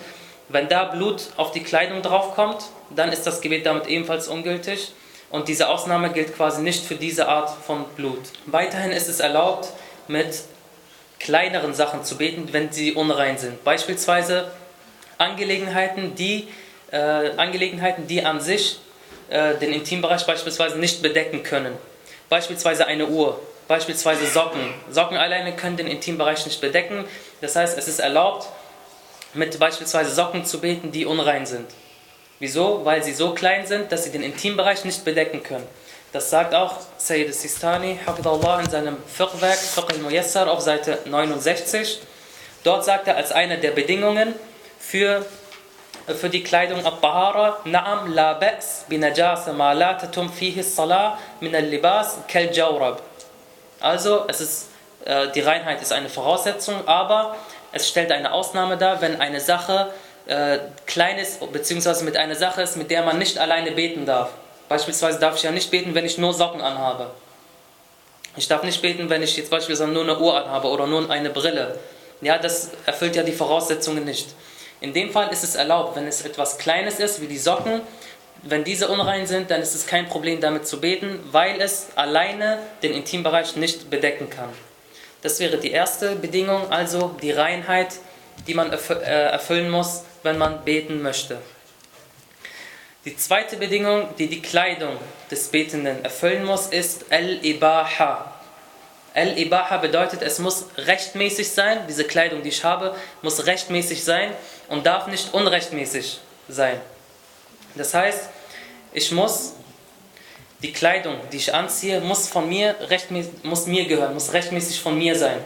Wenn 0.50 0.67
da 0.67 0.84
Blut 0.84 1.24
auf 1.38 1.51
die 1.51 1.63
Kleidung 1.63 2.01
draufkommt, 2.01 2.65
dann 2.96 3.12
ist 3.12 3.25
das 3.25 3.41
Gebet 3.41 3.65
damit 3.65 3.88
ebenfalls 3.88 4.27
ungültig. 4.27 4.91
Und 5.32 5.48
diese 5.48 5.70
Ausnahme 5.70 6.12
gilt 6.12 6.36
quasi 6.36 6.62
nicht 6.62 6.86
für 6.86 6.96
diese 6.96 7.27
Art 7.27 7.50
von 7.65 7.86
Blut. 7.96 8.22
Weiterhin 8.46 8.91
ist 8.91 9.10
es 9.10 9.20
erlaubt, 9.20 9.70
mit 10.08 10.44
kleineren 11.19 11.74
Sachen 11.74 12.03
zu 12.03 12.17
beten, 12.17 12.50
wenn 12.51 12.72
sie 12.72 12.93
unrein 12.93 13.38
sind. 13.38 13.63
Beispielsweise 13.63 14.51
Angelegenheiten, 15.17 16.15
die, 16.15 16.48
äh, 16.91 16.98
Angelegenheiten, 17.38 18.07
die 18.07 18.24
an 18.24 18.41
sich 18.41 18.79
äh, 19.29 19.55
den 19.55 19.74
Intimbereich 19.74 20.25
beispielsweise 20.25 20.77
nicht 20.77 21.01
bedecken 21.01 21.43
können. 21.43 21.75
Beispielsweise 22.29 22.86
eine 22.88 23.07
Uhr, 23.07 23.39
beispielsweise 23.67 24.25
Socken. 24.25 24.74
Socken 24.89 25.17
alleine 25.17 25.55
können 25.55 25.77
den 25.77 25.88
Intimbereich 25.88 26.45
nicht 26.45 26.62
bedecken. 26.62 27.05
Das 27.41 27.55
heißt, 27.55 27.77
es 27.77 27.88
ist 27.88 28.00
erlaubt, 28.00 28.48
mit 29.34 29.57
beispielsweise 29.60 30.12
Socken 30.13 30.45
zu 30.45 30.60
beten, 30.60 30.91
die 30.91 31.05
unrein 31.05 31.45
sind. 31.45 31.69
Wieso? 32.39 32.84
Weil 32.84 33.03
sie 33.03 33.13
so 33.13 33.34
klein 33.34 33.65
sind, 33.65 33.91
dass 33.91 34.03
sie 34.03 34.12
den 34.12 34.24
Intimbereich 34.24 34.84
nicht 34.86 35.05
bedecken 35.05 35.43
können. 35.43 35.67
Das 36.15 36.29
sagt 36.29 36.55
auch 36.55 36.77
Sayyid 36.98 37.36
Sistani, 37.36 38.00
Hafidallah, 38.05 38.62
in 38.62 38.69
seinem 38.69 38.98
Fiqh-Werk, 39.05 39.57
Fiqh 39.57 39.91
al-Muyassar, 39.95 40.50
auf 40.50 40.62
Seite 40.62 41.00
69. 41.03 42.00
Dort 42.63 42.86
sagt 42.86 43.10
er 43.10 43.17
als 43.17 43.34
eine 43.34 43.57
der 43.57 43.72
Bedingungen 43.72 44.34
für, 44.79 45.25
für 46.07 46.29
die 46.29 46.41
Kleidung 46.41 46.86
Ab-Bahara, 46.86 47.57
Na'am 47.65 48.13
la 48.13 48.36
ba's 48.36 48.86
bi 48.88 48.98
najasa 48.98 49.51
ma 49.51 49.74
la 49.74 49.95
tatum 49.95 50.31
fihi 50.31 50.63
salah 50.63 51.19
min 51.41 51.53
al-libas 51.53 52.19
kal 52.29 52.50
jawrab. 52.50 53.01
Also, 53.81 54.24
es 54.29 54.39
ist, 54.39 54.69
äh, 55.03 55.27
die 55.36 55.41
Reinheit 55.41 55.81
ist 55.81 55.91
eine 55.91 56.07
Voraussetzung, 56.07 56.88
aber 56.88 57.36
es 57.74 57.89
stellt 57.89 58.13
eine 58.13 58.31
Ausnahme 58.31 58.77
dar, 58.77 59.01
wenn 59.01 59.19
eine 59.19 59.41
Sache 59.41 59.91
äh, 60.27 60.60
klein 60.86 61.17
ist, 61.17 61.41
beziehungsweise 61.51 62.05
mit 62.05 62.15
einer 62.15 62.36
Sache 62.36 62.62
ist, 62.62 62.77
mit 62.77 62.89
der 62.89 63.03
man 63.03 63.17
nicht 63.17 63.38
alleine 63.38 63.72
beten 63.72 64.05
darf. 64.05 64.29
Beispielsweise 64.67 65.19
darf 65.19 65.38
ich 65.38 65.43
ja 65.43 65.51
nicht 65.51 65.72
beten, 65.72 65.93
wenn 65.93 66.05
ich 66.05 66.17
nur 66.17 66.34
Socken 66.34 66.62
anhabe. 66.62 67.12
Ich 68.38 68.48
darf 68.48 68.63
nicht 68.63 68.81
beten, 68.81 69.10
wenn 69.10 69.24
ich 69.24 69.38
jetzt 69.38 69.50
beispielsweise 69.50 69.89
nur 69.91 70.03
eine 70.03 70.19
Uhr 70.19 70.36
anhabe 70.38 70.67
oder 70.67 70.88
nur 70.88 71.10
eine 71.10 71.29
Brille. 71.29 71.79
Ja, 72.22 72.38
das 72.38 72.72
erfüllt 72.86 73.15
ja 73.15 73.24
die 73.24 73.31
Voraussetzungen 73.31 74.03
nicht. 74.03 74.27
In 74.81 74.93
dem 74.93 75.12
Fall 75.12 75.31
ist 75.31 75.43
es 75.43 75.55
erlaubt, 75.55 75.95
wenn 75.95 76.07
es 76.07 76.24
etwas 76.24 76.57
Kleines 76.57 77.00
ist, 77.00 77.22
wie 77.22 77.27
die 77.27 77.38
Socken, 77.38 77.81
wenn 78.43 78.63
diese 78.63 78.89
unrein 78.89 79.25
sind, 79.25 79.50
dann 79.50 79.62
ist 79.62 79.74
es 79.74 79.88
kein 79.88 80.07
Problem 80.07 80.39
damit 80.41 80.67
zu 80.67 80.79
beten, 80.79 81.19
weil 81.31 81.60
es 81.62 81.88
alleine 81.95 82.60
den 82.84 82.93
Intimbereich 82.93 83.55
nicht 83.55 83.89
bedecken 83.89 84.29
kann. 84.29 84.50
Das 85.22 85.39
wäre 85.39 85.57
die 85.57 85.72
erste 85.72 86.15
Bedingung, 86.15 86.72
also 86.72 87.15
die 87.22 87.31
Reinheit, 87.31 87.95
die 88.48 88.53
man 88.53 88.72
äh, 88.72 88.75
erfüllen 88.75 89.69
muss, 89.72 90.03
wenn 90.22 90.38
man 90.38 90.63
beten 90.63 91.01
möchte. 91.01 91.38
Die 93.05 93.15
zweite 93.15 93.57
Bedingung, 93.57 94.07
die 94.17 94.25
die 94.25 94.41
Kleidung 94.41 94.97
des 95.29 95.50
Betenden 95.50 96.03
erfüllen 96.03 96.43
muss, 96.43 96.65
ist 96.65 97.05
Al-Ibaha. 97.12 98.33
Al-Ibaha 99.13 99.77
bedeutet, 99.77 100.24
es 100.24 100.39
muss 100.39 100.65
rechtmäßig 100.75 101.51
sein, 101.51 101.81
diese 101.88 102.05
Kleidung, 102.05 102.41
die 102.41 102.50
ich 102.50 102.63
habe, 102.63 102.95
muss 103.21 103.45
rechtmäßig 103.45 104.03
sein 104.03 104.31
und 104.69 104.88
darf 104.88 105.05
nicht 105.05 105.35
unrechtmäßig 105.35 106.17
sein. 106.50 106.81
Das 107.75 107.93
heißt, 107.93 108.27
ich 108.91 109.12
muss, 109.12 109.53
die 110.63 110.74
Kleidung, 110.74 111.17
die 111.31 111.38
ich 111.38 111.53
anziehe, 111.53 112.01
muss, 112.01 112.27
von 112.27 112.50
mir, 112.50 112.75
muss 113.43 113.67
mir 113.67 113.85
gehören, 113.85 114.15
muss 114.15 114.33
rechtmäßig 114.33 114.81
von 114.81 114.97
mir 114.97 115.15
sein. 115.15 115.38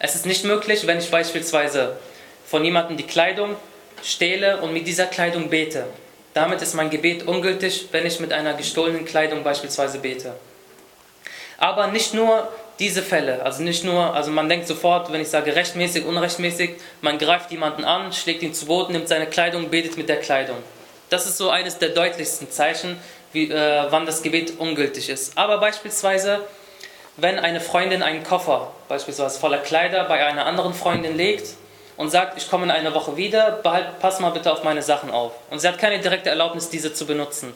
Es 0.00 0.16
ist 0.16 0.26
nicht 0.26 0.44
möglich, 0.44 0.84
wenn 0.84 0.98
ich 0.98 1.12
beispielsweise 1.12 1.96
von 2.44 2.64
jemandem 2.64 2.96
die 2.96 3.06
Kleidung 3.06 3.54
stehle 4.02 4.60
und 4.60 4.72
mit 4.72 4.88
dieser 4.88 5.06
Kleidung 5.06 5.48
bete. 5.48 5.86
Damit 6.34 6.62
ist 6.62 6.74
mein 6.74 6.90
Gebet 6.90 7.26
ungültig, 7.26 7.88
wenn 7.90 8.06
ich 8.06 8.20
mit 8.20 8.32
einer 8.32 8.54
gestohlenen 8.54 9.04
Kleidung 9.04 9.42
beispielsweise 9.42 9.98
bete. 9.98 10.34
Aber 11.58 11.88
nicht 11.88 12.14
nur 12.14 12.48
diese 12.78 13.02
Fälle, 13.02 13.42
also 13.42 13.62
nicht 13.62 13.84
nur, 13.84 14.14
also 14.14 14.30
man 14.30 14.48
denkt 14.48 14.66
sofort, 14.66 15.12
wenn 15.12 15.20
ich 15.20 15.28
sage 15.28 15.54
rechtmäßig, 15.54 16.06
unrechtmäßig, 16.06 16.70
man 17.02 17.18
greift 17.18 17.50
jemanden 17.50 17.84
an, 17.84 18.12
schlägt 18.12 18.42
ihn 18.42 18.54
zu 18.54 18.66
Boden, 18.66 18.92
nimmt 18.92 19.08
seine 19.08 19.26
Kleidung, 19.26 19.68
betet 19.68 19.98
mit 19.98 20.08
der 20.08 20.20
Kleidung. 20.20 20.56
Das 21.10 21.26
ist 21.26 21.36
so 21.36 21.50
eines 21.50 21.78
der 21.78 21.90
deutlichsten 21.90 22.50
Zeichen, 22.50 22.96
wie, 23.32 23.50
äh, 23.50 23.86
wann 23.90 24.06
das 24.06 24.22
Gebet 24.22 24.58
ungültig 24.58 25.10
ist. 25.10 25.36
Aber 25.36 25.58
beispielsweise, 25.58 26.40
wenn 27.16 27.38
eine 27.38 27.60
Freundin 27.60 28.02
einen 28.02 28.22
Koffer, 28.22 28.72
beispielsweise 28.88 29.38
voller 29.38 29.58
Kleider, 29.58 30.04
bei 30.04 30.24
einer 30.24 30.46
anderen 30.46 30.72
Freundin 30.72 31.16
legt 31.16 31.56
und 32.00 32.08
sagt, 32.08 32.38
ich 32.38 32.48
komme 32.48 32.64
in 32.64 32.70
einer 32.70 32.94
Woche 32.94 33.18
wieder, 33.18 33.50
behalt, 33.62 33.98
pass 34.00 34.20
mal 34.20 34.30
bitte 34.30 34.50
auf 34.50 34.64
meine 34.64 34.80
Sachen 34.80 35.10
auf. 35.10 35.32
Und 35.50 35.58
sie 35.58 35.68
hat 35.68 35.78
keine 35.78 35.98
direkte 35.98 36.30
Erlaubnis, 36.30 36.70
diese 36.70 36.94
zu 36.94 37.04
benutzen. 37.04 37.52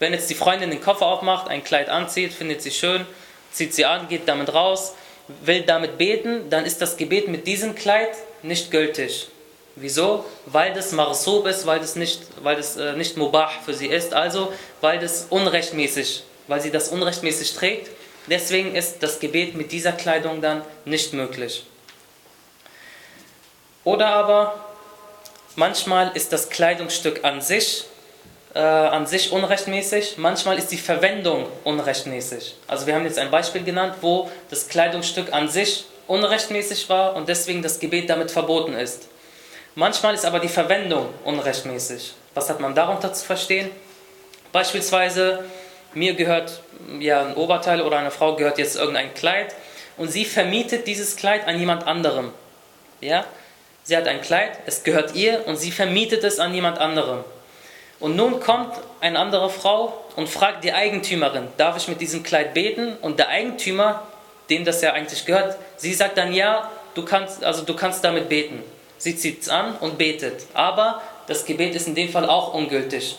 Wenn 0.00 0.12
jetzt 0.12 0.28
die 0.28 0.34
Freundin 0.34 0.70
den 0.70 0.80
Koffer 0.80 1.06
aufmacht, 1.06 1.46
ein 1.46 1.62
Kleid 1.62 1.88
anzieht, 1.88 2.32
findet 2.32 2.62
sie 2.62 2.72
schön, 2.72 3.06
zieht 3.52 3.74
sie 3.74 3.84
an, 3.84 4.08
geht 4.08 4.26
damit 4.26 4.52
raus, 4.52 4.94
will 5.42 5.62
damit 5.62 5.98
beten, 5.98 6.50
dann 6.50 6.64
ist 6.64 6.82
das 6.82 6.96
Gebet 6.96 7.28
mit 7.28 7.46
diesem 7.46 7.76
Kleid 7.76 8.10
nicht 8.42 8.72
gültig. 8.72 9.28
Wieso? 9.76 10.24
Weil 10.46 10.74
das 10.74 10.90
marsub 10.90 11.46
ist, 11.46 11.64
weil 11.64 11.78
das 11.78 11.94
nicht, 11.94 12.22
weil 12.42 12.56
das, 12.56 12.76
äh, 12.76 12.94
nicht 12.94 13.16
mubah 13.16 13.52
für 13.64 13.72
sie 13.72 13.86
ist, 13.86 14.14
also 14.14 14.52
weil 14.80 14.98
das 14.98 15.28
unrechtmäßig, 15.30 16.24
weil 16.48 16.60
sie 16.60 16.72
das 16.72 16.88
unrechtmäßig 16.88 17.54
trägt. 17.54 17.90
Deswegen 18.28 18.74
ist 18.74 19.00
das 19.04 19.20
Gebet 19.20 19.54
mit 19.54 19.70
dieser 19.70 19.92
Kleidung 19.92 20.42
dann 20.42 20.62
nicht 20.84 21.12
möglich. 21.12 21.64
Oder 23.86 24.08
aber 24.08 24.54
manchmal 25.54 26.10
ist 26.14 26.32
das 26.32 26.50
Kleidungsstück 26.50 27.24
an 27.24 27.40
sich, 27.40 27.84
äh, 28.52 28.58
an 28.58 29.06
sich 29.06 29.30
unrechtmäßig, 29.30 30.18
manchmal 30.18 30.58
ist 30.58 30.72
die 30.72 30.76
Verwendung 30.76 31.46
unrechtmäßig. 31.62 32.56
Also 32.66 32.88
wir 32.88 32.96
haben 32.96 33.04
jetzt 33.04 33.20
ein 33.20 33.30
Beispiel 33.30 33.62
genannt, 33.62 33.94
wo 34.00 34.28
das 34.50 34.66
Kleidungsstück 34.68 35.32
an 35.32 35.48
sich 35.48 35.84
unrechtmäßig 36.08 36.88
war 36.88 37.14
und 37.14 37.28
deswegen 37.28 37.62
das 37.62 37.78
Gebet 37.78 38.10
damit 38.10 38.32
verboten 38.32 38.74
ist. 38.74 39.06
Manchmal 39.76 40.14
ist 40.14 40.24
aber 40.24 40.40
die 40.40 40.48
Verwendung 40.48 41.08
unrechtmäßig. 41.22 42.12
Was 42.34 42.50
hat 42.50 42.58
man 42.58 42.74
darunter 42.74 43.12
zu 43.12 43.24
verstehen? 43.24 43.70
Beispielsweise, 44.50 45.44
mir 45.94 46.14
gehört 46.14 46.60
ja 46.98 47.24
ein 47.24 47.34
Oberteil 47.34 47.82
oder 47.82 47.98
einer 47.98 48.10
Frau 48.10 48.34
gehört 48.34 48.58
jetzt 48.58 48.74
irgendein 48.74 49.14
Kleid 49.14 49.54
und 49.96 50.10
sie 50.10 50.24
vermietet 50.24 50.88
dieses 50.88 51.14
Kleid 51.14 51.46
an 51.46 51.56
jemand 51.60 51.86
anderem. 51.86 52.32
Ja? 53.00 53.24
Sie 53.86 53.96
hat 53.96 54.08
ein 54.08 54.20
Kleid, 54.20 54.58
es 54.66 54.82
gehört 54.82 55.14
ihr 55.14 55.46
und 55.46 55.56
sie 55.56 55.70
vermietet 55.70 56.24
es 56.24 56.40
an 56.40 56.52
jemand 56.52 56.78
anderem. 56.78 57.24
Und 58.00 58.16
nun 58.16 58.40
kommt 58.40 58.74
eine 59.00 59.18
andere 59.18 59.48
Frau 59.48 60.04
und 60.16 60.28
fragt 60.28 60.64
die 60.64 60.72
Eigentümerin, 60.72 61.48
darf 61.56 61.76
ich 61.76 61.88
mit 61.88 62.00
diesem 62.00 62.22
Kleid 62.22 62.52
beten? 62.52 62.96
Und 63.00 63.18
der 63.18 63.28
Eigentümer, 63.28 64.02
dem 64.50 64.64
das 64.64 64.82
ja 64.82 64.92
eigentlich 64.92 65.24
gehört, 65.24 65.56
sie 65.76 65.94
sagt 65.94 66.18
dann, 66.18 66.34
ja, 66.34 66.70
du 66.94 67.04
kannst, 67.04 67.44
also 67.44 67.62
du 67.62 67.74
kannst 67.74 68.04
damit 68.04 68.28
beten. 68.28 68.62
Sie 68.98 69.16
zieht 69.16 69.42
es 69.42 69.48
an 69.48 69.76
und 69.76 69.98
betet. 69.98 70.46
Aber 70.52 71.00
das 71.28 71.44
Gebet 71.44 71.74
ist 71.74 71.86
in 71.86 71.94
dem 71.94 72.08
Fall 72.08 72.28
auch 72.28 72.54
ungültig. 72.54 73.18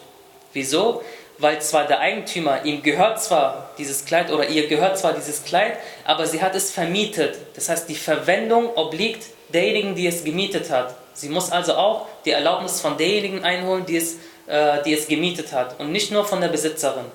Wieso? 0.53 1.01
Weil 1.38 1.62
zwar 1.62 1.86
der 1.86 2.00
Eigentümer, 2.00 2.65
ihm 2.65 2.83
gehört 2.83 3.21
zwar 3.21 3.69
dieses 3.77 4.05
Kleid 4.05 4.31
oder 4.31 4.47
ihr 4.47 4.67
gehört 4.67 4.97
zwar 4.97 5.13
dieses 5.13 5.43
Kleid, 5.43 5.77
aber 6.03 6.25
sie 6.25 6.41
hat 6.41 6.55
es 6.55 6.71
vermietet. 6.71 7.38
Das 7.55 7.69
heißt, 7.69 7.88
die 7.88 7.95
Verwendung 7.95 8.75
obliegt 8.75 9.27
derjenigen, 9.50 9.96
die 9.96 10.08
es 10.08 10.24
gemietet 10.24 10.70
hat. 10.70 10.96
Sie 11.13 11.30
muss 11.30 11.51
also 11.51 11.75
auch 11.75 12.08
die 12.25 12.32
Erlaubnis 12.32 12.82
von 12.82 12.98
derjenigen 12.98 13.44
einholen, 13.44 13.86
die 13.86 13.98
es, 13.98 14.16
äh, 14.48 14.84
die 14.84 14.94
es 14.94 15.08
gemietet 15.08 15.51
hat 15.51 15.80
und 15.80 15.92
nicht 15.92 16.12
nur 16.12 16.25
von 16.25 16.42
der 16.42 16.50
Besitzerin. 16.50 17.06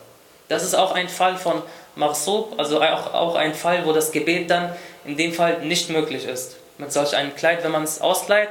Das 0.49 0.65
ist 0.65 0.75
auch 0.75 0.93
ein 0.93 1.09
Fall 1.09 1.37
von 1.37 1.63
Marsub, 1.95 2.55
also 2.59 2.81
auch, 2.83 3.15
auch 3.15 3.35
ein 3.35 3.55
Fall, 3.55 3.87
wo 3.87 3.93
das 3.93 4.13
Gebet 4.13 4.51
dann 4.51 4.75
in 5.05 5.17
dem 5.17 5.33
Fall 5.33 5.61
nicht 5.61 5.91
möglich 5.91 6.27
ist. 6.27 6.57
Mit 6.79 6.93
solch 6.93 7.15
einem 7.15 7.35
Kleid, 7.37 7.63
wenn 7.65 7.71
man 7.71 7.85
es 7.85 8.01
ausleiht, 8.01 8.51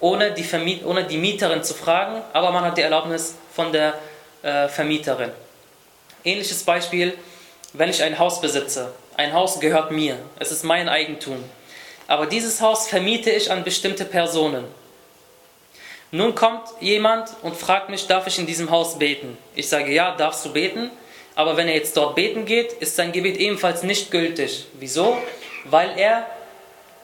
ohne 0.00 0.32
die, 0.32 0.44
Vermiet, 0.44 0.84
ohne 0.84 1.04
die 1.04 1.18
Mieterin 1.18 1.62
zu 1.62 1.74
fragen, 1.74 2.22
aber 2.32 2.50
man 2.50 2.64
hat 2.64 2.76
die 2.76 2.82
Erlaubnis 2.82 3.34
von 3.54 3.72
der 3.72 3.94
äh, 4.42 4.68
Vermieterin. 4.68 5.30
Ähnliches 6.24 6.62
Beispiel, 6.64 7.16
wenn 7.72 7.88
ich 7.90 8.02
ein 8.02 8.18
Haus 8.18 8.40
besitze. 8.40 8.92
Ein 9.16 9.32
Haus 9.32 9.60
gehört 9.60 9.90
mir, 9.90 10.16
es 10.38 10.52
ist 10.52 10.64
mein 10.64 10.88
Eigentum. 10.88 11.42
Aber 12.08 12.26
dieses 12.26 12.60
Haus 12.60 12.88
vermiete 12.88 13.30
ich 13.30 13.50
an 13.50 13.64
bestimmte 13.64 14.04
Personen. 14.04 14.64
Nun 16.12 16.34
kommt 16.34 16.68
jemand 16.80 17.30
und 17.42 17.56
fragt 17.56 17.88
mich, 17.88 18.06
darf 18.06 18.26
ich 18.26 18.38
in 18.38 18.46
diesem 18.46 18.70
Haus 18.70 18.98
beten? 18.98 19.36
Ich 19.54 19.68
sage, 19.68 19.92
ja, 19.92 20.14
darfst 20.14 20.44
du 20.44 20.52
beten. 20.52 20.90
Aber 21.34 21.56
wenn 21.56 21.68
er 21.68 21.74
jetzt 21.74 21.96
dort 21.96 22.14
beten 22.14 22.44
geht, 22.44 22.72
ist 22.74 22.96
sein 22.96 23.12
Gebet 23.12 23.36
ebenfalls 23.36 23.82
nicht 23.82 24.10
gültig. 24.10 24.66
Wieso? 24.78 25.18
Weil 25.64 25.98
er 25.98 26.26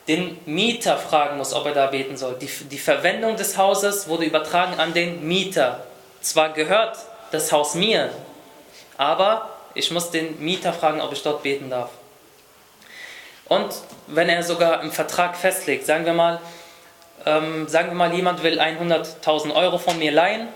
den 0.08 0.38
Mieter 0.46 0.96
fragen 0.96 1.36
muss, 1.36 1.52
ob 1.52 1.66
er 1.66 1.74
da 1.74 1.86
beten 1.88 2.16
soll. 2.16 2.36
Die, 2.40 2.48
die 2.70 2.78
Verwendung 2.78 3.36
des 3.36 3.56
Hauses 3.56 4.08
wurde 4.08 4.24
übertragen 4.24 4.80
an 4.80 4.94
den 4.94 5.26
Mieter. 5.26 5.84
Zwar 6.20 6.52
gehört 6.52 6.96
das 7.30 7.52
Haus 7.52 7.74
mir, 7.74 8.10
aber 8.96 9.50
ich 9.74 9.90
muss 9.90 10.10
den 10.10 10.42
Mieter 10.42 10.72
fragen, 10.72 11.00
ob 11.00 11.12
ich 11.12 11.22
dort 11.22 11.42
beten 11.42 11.70
darf. 11.70 11.90
Und 13.52 13.74
wenn 14.06 14.30
er 14.30 14.42
sogar 14.42 14.80
im 14.82 14.90
Vertrag 14.90 15.36
festlegt, 15.36 15.84
sagen 15.84 16.06
wir 16.06 16.14
mal, 16.14 16.40
ähm, 17.26 17.68
sagen 17.68 17.88
wir 17.88 17.94
mal, 17.94 18.14
jemand 18.14 18.42
will 18.42 18.58
100.000 18.58 19.54
Euro 19.54 19.76
von 19.76 19.98
mir 19.98 20.10
leihen 20.10 20.48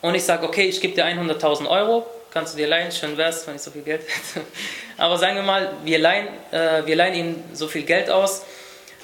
und 0.00 0.14
ich 0.14 0.22
sage, 0.22 0.46
okay, 0.46 0.62
ich 0.62 0.80
gebe 0.80 0.94
dir 0.94 1.06
100.000 1.06 1.68
Euro, 1.68 2.06
kannst 2.30 2.54
du 2.54 2.56
dir 2.56 2.68
leihen, 2.68 2.92
schön 2.92 3.16
wär's, 3.16 3.48
wenn 3.48 3.56
ich 3.56 3.62
so 3.62 3.72
viel 3.72 3.82
Geld 3.82 4.02
hätte. 4.02 4.46
Aber 4.96 5.18
sagen 5.18 5.34
wir 5.34 5.42
mal, 5.42 5.72
wir 5.82 5.98
leihen, 5.98 6.28
äh, 6.52 6.86
wir 6.86 6.94
leihen 6.94 7.14
ihm 7.16 7.44
so 7.52 7.66
viel 7.66 7.82
Geld 7.82 8.08
aus, 8.08 8.44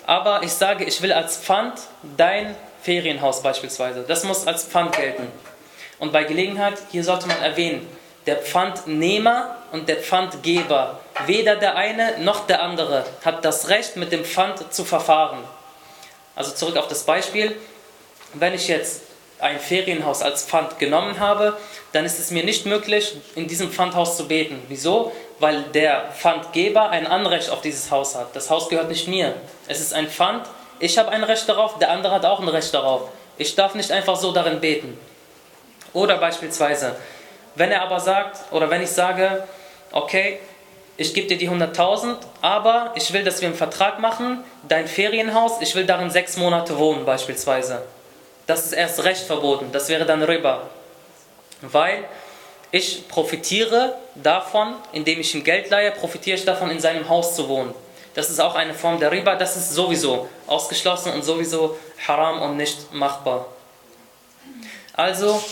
aber 0.06 0.42
ich 0.44 0.52
sage, 0.52 0.84
ich 0.84 1.02
will 1.02 1.12
als 1.12 1.36
Pfand 1.36 1.80
dein 2.16 2.54
Ferienhaus 2.82 3.42
beispielsweise. 3.42 4.04
Das 4.06 4.24
muss 4.24 4.46
als 4.46 4.64
Pfand 4.64 4.96
gelten. 4.96 5.26
Und 5.98 6.12
bei 6.12 6.24
Gelegenheit, 6.24 6.74
hier 6.90 7.04
sollte 7.04 7.26
man 7.26 7.40
erwähnen, 7.42 7.86
der 8.26 8.36
Pfandnehmer 8.36 9.56
und 9.72 9.88
der 9.88 9.96
Pfandgeber, 9.96 11.00
weder 11.26 11.56
der 11.56 11.76
eine 11.76 12.18
noch 12.18 12.46
der 12.46 12.62
andere 12.62 13.04
hat 13.24 13.44
das 13.44 13.68
Recht, 13.68 13.96
mit 13.96 14.12
dem 14.12 14.24
Pfand 14.24 14.72
zu 14.72 14.84
verfahren. 14.84 15.38
Also 16.36 16.52
zurück 16.52 16.76
auf 16.76 16.88
das 16.88 17.04
Beispiel, 17.04 17.56
wenn 18.34 18.54
ich 18.54 18.68
jetzt 18.68 19.02
ein 19.40 19.58
Ferienhaus 19.58 20.22
als 20.22 20.44
Pfand 20.44 20.78
genommen 20.78 21.18
habe, 21.18 21.56
dann 21.92 22.04
ist 22.04 22.18
es 22.18 22.30
mir 22.30 22.44
nicht 22.44 22.66
möglich, 22.66 23.16
in 23.34 23.48
diesem 23.48 23.70
Pfandhaus 23.70 24.16
zu 24.16 24.28
beten. 24.28 24.62
Wieso? 24.68 25.12
Weil 25.38 25.62
der 25.62 26.12
Pfandgeber 26.16 26.90
ein 26.90 27.06
Anrecht 27.06 27.50
auf 27.50 27.62
dieses 27.62 27.90
Haus 27.90 28.14
hat. 28.14 28.36
Das 28.36 28.50
Haus 28.50 28.68
gehört 28.68 28.88
nicht 28.88 29.08
mir. 29.08 29.34
Es 29.66 29.80
ist 29.80 29.94
ein 29.94 30.08
Pfand, 30.08 30.46
ich 30.78 30.96
habe 30.98 31.10
ein 31.10 31.24
Recht 31.24 31.48
darauf, 31.48 31.78
der 31.78 31.90
andere 31.90 32.14
hat 32.14 32.24
auch 32.24 32.40
ein 32.40 32.48
Recht 32.48 32.72
darauf. 32.72 33.10
Ich 33.38 33.54
darf 33.54 33.74
nicht 33.74 33.90
einfach 33.90 34.16
so 34.16 34.32
darin 34.32 34.60
beten. 34.60 34.98
Oder 35.92 36.18
beispielsweise, 36.18 36.96
wenn 37.60 37.70
er 37.70 37.82
aber 37.82 38.00
sagt, 38.00 38.50
oder 38.52 38.70
wenn 38.70 38.82
ich 38.82 38.90
sage, 38.90 39.44
okay, 39.92 40.38
ich 40.96 41.12
gebe 41.12 41.28
dir 41.28 41.36
die 41.36 41.50
100.000, 41.50 42.16
aber 42.40 42.92
ich 42.94 43.12
will, 43.12 43.22
dass 43.22 43.42
wir 43.42 43.48
einen 43.48 43.56
Vertrag 43.56 44.00
machen, 44.00 44.42
dein 44.66 44.88
Ferienhaus, 44.88 45.60
ich 45.60 45.74
will 45.74 45.84
darin 45.84 46.10
sechs 46.10 46.38
Monate 46.38 46.78
wohnen 46.78 47.04
beispielsweise. 47.04 47.82
Das 48.46 48.64
ist 48.64 48.72
erst 48.72 49.04
recht 49.04 49.22
verboten, 49.24 49.72
das 49.72 49.90
wäre 49.90 50.06
dann 50.06 50.22
Riba. 50.22 50.70
Weil 51.60 52.04
ich 52.70 53.06
profitiere 53.08 53.94
davon, 54.14 54.74
indem 54.92 55.20
ich 55.20 55.34
ihm 55.34 55.44
Geld 55.44 55.68
leihe, 55.68 55.90
profitiere 55.90 56.38
ich 56.38 56.46
davon, 56.46 56.70
in 56.70 56.80
seinem 56.80 57.10
Haus 57.10 57.36
zu 57.36 57.46
wohnen. 57.46 57.74
Das 58.14 58.30
ist 58.30 58.40
auch 58.40 58.54
eine 58.54 58.72
Form 58.72 58.98
der 58.98 59.12
Riba, 59.12 59.34
das 59.36 59.56
ist 59.56 59.74
sowieso 59.74 60.30
ausgeschlossen 60.46 61.12
und 61.12 61.22
sowieso 61.24 61.76
haram 62.08 62.40
und 62.40 62.56
nicht 62.56 62.90
machbar. 62.94 63.46
Also, 64.94 65.42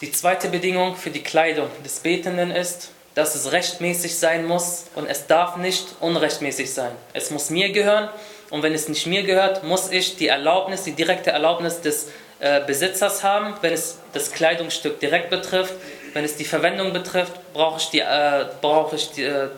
die 0.00 0.12
zweite 0.12 0.48
Bedingung 0.48 0.96
für 0.96 1.10
die 1.10 1.22
Kleidung 1.22 1.68
des 1.84 2.00
Betenden 2.00 2.50
ist, 2.50 2.90
dass 3.14 3.34
es 3.34 3.50
rechtmäßig 3.50 4.16
sein 4.16 4.46
muss 4.46 4.86
und 4.94 5.06
es 5.06 5.26
darf 5.26 5.56
nicht 5.56 5.86
unrechtmäßig 6.00 6.72
sein. 6.72 6.92
Es 7.12 7.30
muss 7.30 7.50
mir 7.50 7.72
gehören 7.72 8.08
und 8.50 8.62
wenn 8.62 8.74
es 8.74 8.88
nicht 8.88 9.06
mir 9.06 9.24
gehört, 9.24 9.64
muss 9.64 9.90
ich 9.90 10.16
die 10.16 10.28
Erlaubnis, 10.28 10.84
die 10.84 10.92
direkte 10.92 11.30
Erlaubnis 11.30 11.80
des 11.80 12.08
äh, 12.38 12.60
Besitzers 12.64 13.24
haben. 13.24 13.54
Wenn 13.60 13.72
es 13.72 13.98
das 14.12 14.30
Kleidungsstück 14.30 15.00
direkt 15.00 15.30
betrifft, 15.30 15.74
wenn 16.12 16.24
es 16.24 16.36
die 16.36 16.44
Verwendung 16.44 16.92
betrifft, 16.92 17.32
brauche 17.52 17.80
ich, 17.80 17.90
die, 17.90 18.00
äh, 18.00 18.46
brauche 18.60 18.94
ich 18.94 19.10
die, 19.10 19.24
äh, 19.24 19.48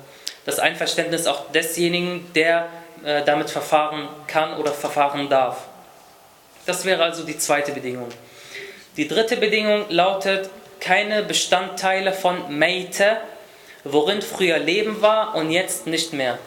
das 0.46 0.58
Einverständnis 0.58 1.26
auch 1.26 1.50
desjenigen, 1.52 2.32
der 2.34 2.68
äh, 3.04 3.22
damit 3.24 3.50
verfahren 3.50 4.08
kann 4.26 4.56
oder 4.56 4.72
verfahren 4.72 5.28
darf. 5.28 5.58
Das 6.64 6.84
wäre 6.84 7.02
also 7.04 7.24
die 7.24 7.36
zweite 7.36 7.72
Bedingung. 7.72 8.08
Die 9.00 9.08
dritte 9.08 9.38
Bedingung 9.38 9.86
lautet, 9.88 10.50
keine 10.78 11.22
Bestandteile 11.22 12.12
von 12.12 12.58
Meite, 12.58 13.16
worin 13.82 14.20
früher 14.20 14.58
Leben 14.58 15.00
war 15.00 15.34
und 15.36 15.50
jetzt 15.50 15.86
nicht 15.86 16.12
mehr. 16.12 16.38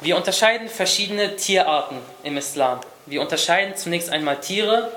Wir 0.00 0.16
unterscheiden 0.16 0.70
verschiedene 0.70 1.36
Tierarten 1.36 1.98
im 2.22 2.38
Islam. 2.38 2.80
Wir 3.04 3.20
unterscheiden 3.20 3.76
zunächst 3.76 4.08
einmal 4.08 4.40
Tiere, 4.40 4.90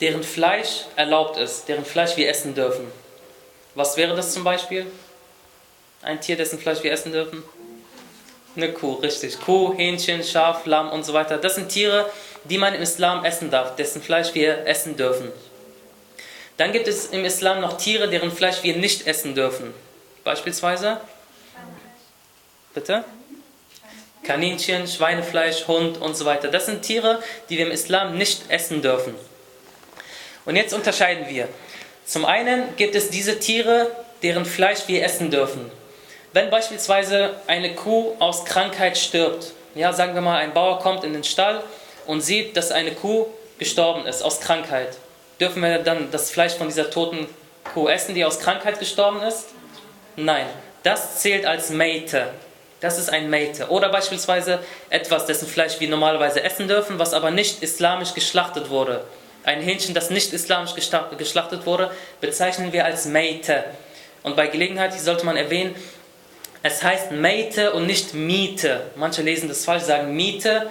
deren 0.00 0.22
Fleisch 0.22 0.86
erlaubt 0.96 1.36
ist, 1.36 1.68
deren 1.68 1.84
Fleisch 1.84 2.16
wir 2.16 2.30
essen 2.30 2.54
dürfen. 2.54 2.90
Was 3.74 3.98
wäre 3.98 4.16
das 4.16 4.32
zum 4.32 4.44
Beispiel? 4.44 4.86
Ein 6.00 6.18
Tier, 6.22 6.38
dessen 6.38 6.58
Fleisch 6.60 6.82
wir 6.82 6.92
essen 6.92 7.12
dürfen? 7.12 7.42
Eine 8.56 8.72
Kuh, 8.72 8.94
richtig. 8.94 9.38
Kuh, 9.38 9.74
Hähnchen, 9.76 10.24
Schaf, 10.24 10.64
Lamm 10.64 10.90
und 10.90 11.04
so 11.04 11.12
weiter. 11.12 11.36
Das 11.36 11.56
sind 11.56 11.68
Tiere, 11.68 12.10
die 12.44 12.58
man 12.58 12.74
im 12.74 12.82
Islam 12.82 13.24
essen 13.24 13.50
darf, 13.50 13.76
dessen 13.76 14.02
Fleisch 14.02 14.34
wir 14.34 14.66
essen 14.66 14.96
dürfen. 14.96 15.30
Dann 16.56 16.72
gibt 16.72 16.88
es 16.88 17.06
im 17.06 17.24
Islam 17.24 17.60
noch 17.60 17.76
Tiere, 17.78 18.08
deren 18.08 18.30
Fleisch 18.30 18.62
wir 18.62 18.76
nicht 18.76 19.06
essen 19.06 19.34
dürfen. 19.34 19.72
Beispielsweise? 20.24 21.00
Bitte? 22.74 23.04
Kaninchen, 24.22 24.86
Schweinefleisch, 24.86 25.66
Hund 25.66 26.00
und 26.00 26.16
so 26.16 26.24
weiter. 26.24 26.48
Das 26.48 26.66
sind 26.66 26.82
Tiere, 26.82 27.22
die 27.48 27.58
wir 27.58 27.66
im 27.66 27.72
Islam 27.72 28.16
nicht 28.16 28.50
essen 28.50 28.82
dürfen. 28.82 29.14
Und 30.44 30.56
jetzt 30.56 30.72
unterscheiden 30.72 31.28
wir. 31.28 31.48
Zum 32.04 32.24
einen 32.24 32.76
gibt 32.76 32.94
es 32.94 33.10
diese 33.10 33.38
Tiere, 33.38 33.90
deren 34.22 34.44
Fleisch 34.44 34.80
wir 34.86 35.04
essen 35.04 35.30
dürfen. 35.30 35.70
Wenn 36.32 36.50
beispielsweise 36.50 37.34
eine 37.46 37.74
Kuh 37.74 38.14
aus 38.18 38.44
Krankheit 38.44 38.96
stirbt, 38.96 39.52
ja, 39.74 39.92
sagen 39.92 40.14
wir 40.14 40.20
mal, 40.20 40.38
ein 40.38 40.54
Bauer 40.54 40.78
kommt 40.78 41.04
in 41.04 41.12
den 41.12 41.24
Stall 41.24 41.62
und 42.06 42.20
sieht, 42.20 42.56
dass 42.56 42.70
eine 42.70 42.92
Kuh 42.92 43.26
gestorben 43.58 44.06
ist 44.06 44.22
aus 44.22 44.40
Krankheit. 44.40 44.96
Dürfen 45.40 45.62
wir 45.62 45.78
dann 45.78 46.10
das 46.10 46.30
Fleisch 46.30 46.54
von 46.54 46.68
dieser 46.68 46.90
toten 46.90 47.26
Kuh 47.74 47.88
essen, 47.88 48.14
die 48.14 48.24
aus 48.24 48.40
Krankheit 48.40 48.78
gestorben 48.78 49.22
ist? 49.22 49.46
Nein, 50.16 50.46
das 50.82 51.20
zählt 51.20 51.46
als 51.46 51.70
Meite. 51.70 52.28
Das 52.80 52.98
ist 52.98 53.10
ein 53.10 53.30
Meite. 53.30 53.68
Oder 53.68 53.90
beispielsweise 53.90 54.58
etwas, 54.90 55.26
dessen 55.26 55.46
Fleisch 55.46 55.78
wir 55.78 55.88
normalerweise 55.88 56.42
essen 56.42 56.66
dürfen, 56.66 56.98
was 56.98 57.14
aber 57.14 57.30
nicht 57.30 57.62
islamisch 57.62 58.12
geschlachtet 58.14 58.70
wurde. 58.70 59.04
Ein 59.44 59.60
Hähnchen, 59.60 59.94
das 59.94 60.10
nicht 60.10 60.32
islamisch 60.32 60.74
geschlachtet 60.74 61.66
wurde, 61.66 61.90
bezeichnen 62.20 62.72
wir 62.72 62.84
als 62.84 63.06
Meite. 63.06 63.64
Und 64.22 64.36
bei 64.36 64.48
Gelegenheit 64.48 64.92
sollte 64.94 65.24
man 65.24 65.36
erwähnen, 65.36 65.74
es 66.64 66.82
heißt 66.82 67.10
Meite 67.10 67.72
und 67.72 67.86
nicht 67.86 68.14
Miete. 68.14 68.82
Manche 68.94 69.22
lesen 69.22 69.48
das 69.48 69.64
falsch, 69.64 69.82
sagen 69.82 70.14
Miete. 70.14 70.70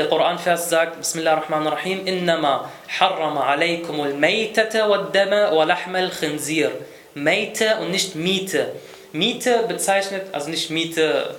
Der 0.00 0.08
Koranvers 0.08 0.70
sagt, 0.70 0.96
Bismillah 0.96 1.32
ar-Rahman 1.32 1.66
ar-Rahim, 1.66 2.06
Innama 2.06 2.70
harrama 2.98 3.44
alaykum 3.44 4.00
al-maytata 4.00 4.88
wad-dama 4.88 5.54
wa 5.54 5.64
lahma 5.64 5.98
al-khinzir. 5.98 6.70
Meite 7.12 7.76
und 7.82 7.90
nicht 7.90 8.14
Miete. 8.14 8.72
Miete 9.12 9.64
bezeichnet, 9.68 10.22
also 10.32 10.48
nicht 10.48 10.70
Miete, 10.70 11.34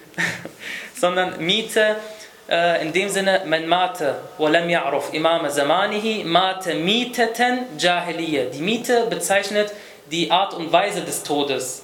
sondern 0.98 1.38
Miete 1.44 1.96
äh, 2.48 2.80
in 2.80 2.94
dem 2.94 3.10
Sinne, 3.10 3.42
man 3.44 3.66
mate, 3.68 4.14
walam 4.38 4.68
ya'ruf 4.68 5.12
imam 5.12 5.46
zamanihi, 5.46 6.24
mate 6.24 6.72
mieteten 6.76 7.66
jahiliya. 7.76 8.46
Die 8.46 8.62
Miete 8.62 9.04
bezeichnet 9.10 9.70
die 10.10 10.30
Art 10.30 10.54
und 10.54 10.72
Weise 10.72 11.02
des 11.02 11.22
Todes. 11.22 11.82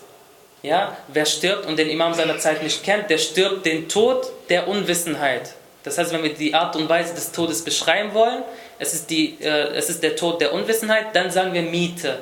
Ja, 0.63 0.97
wer 1.09 1.27
stirbt 1.27 1.67
und 1.67 1.79
den 1.79 1.91
Imam 1.91 2.15
seiner 2.15 2.39
Zeit 2.39 2.63
nicht 2.63 2.83
kennt, 2.83 3.11
der 3.11 3.19
stirbt 3.19 3.67
den 3.67 3.91
Tod 3.91 4.25
der 4.49 4.69
Unwissenheit. 4.69 5.53
Das 5.84 5.98
heißt, 5.98 6.12
wenn 6.12 6.24
wir 6.24 6.34
die 6.34 6.54
Art 6.54 6.76
und 6.76 6.90
Weise 6.90 7.14
des 7.14 7.32
Todes 7.32 7.64
beschreiben 7.64 8.14
wollen, 8.14 8.44
es 8.80 8.94
ist, 8.94 9.10
die, 9.10 9.38
äh, 9.42 9.74
es 9.76 9.90
ist 9.90 10.04
der 10.04 10.16
Tod 10.16 10.42
der 10.42 10.54
Unwissenheit, 10.54 11.16
dann 11.16 11.32
sagen 11.32 11.54
wir 11.54 11.62
Miete. 11.62 12.20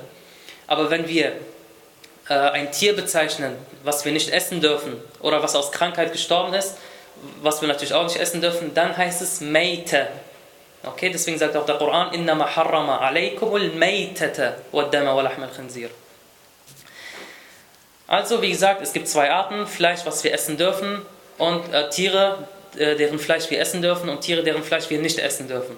Aber 0.68 0.90
wenn 0.90 1.08
wir 1.08 1.34
äh, 2.30 2.34
ein 2.34 2.72
Tier 2.72 2.96
bezeichnen, 2.96 3.56
was 3.84 4.06
wir 4.06 4.12
nicht 4.12 4.30
essen 4.30 4.62
dürfen 4.62 4.96
oder 5.20 5.42
was 5.42 5.56
aus 5.56 5.72
Krankheit 5.72 6.12
gestorben 6.12 6.54
ist, 6.54 6.76
was 7.42 7.62
wir 7.62 7.68
natürlich 7.68 7.94
auch 7.94 8.04
nicht 8.04 8.18
essen 8.18 8.42
dürfen, 8.42 8.74
dann 8.74 8.96
heißt 8.96 9.22
es 9.22 9.42
Meite. 9.42 10.08
Okay, 10.84 11.10
deswegen 11.10 11.38
sagt 11.38 11.56
auch 11.56 11.66
der 11.66 11.76
Koran, 11.76 12.14
إِنَّمَا 12.14 12.46
حَرَّمَ 12.46 12.90
عَلَيْكُمُ 12.90 13.56
الْمَيْتَةَ 13.56 14.54
وَالدَّمَ 14.72 15.08
وَلَحْمَ 15.08 15.44
الْخِنْزِيرِ 15.44 15.90
Also, 18.08 18.42
wie 18.42 18.52
gesagt, 18.52 18.82
es 18.84 18.94
gibt 18.94 19.08
zwei 19.08 19.32
Arten, 19.32 19.66
Fleisch, 19.66 20.02
was 20.06 20.24
wir 20.24 20.32
essen 20.34 20.58
dürfen 20.58 21.02
und 21.40 21.74
äh, 21.74 21.90
Tiere, 21.90 22.38
äh, 22.38 22.59
deren 22.75 23.19
Fleisch 23.19 23.51
wir 23.51 23.61
essen 23.61 23.83
dürfen 23.83 24.09
und 24.09 24.21
Tiere, 24.21 24.43
deren 24.43 24.63
Fleisch 24.63 24.91
wir 24.91 25.01
nicht 25.01 25.19
essen 25.19 25.49
dürfen. 25.49 25.77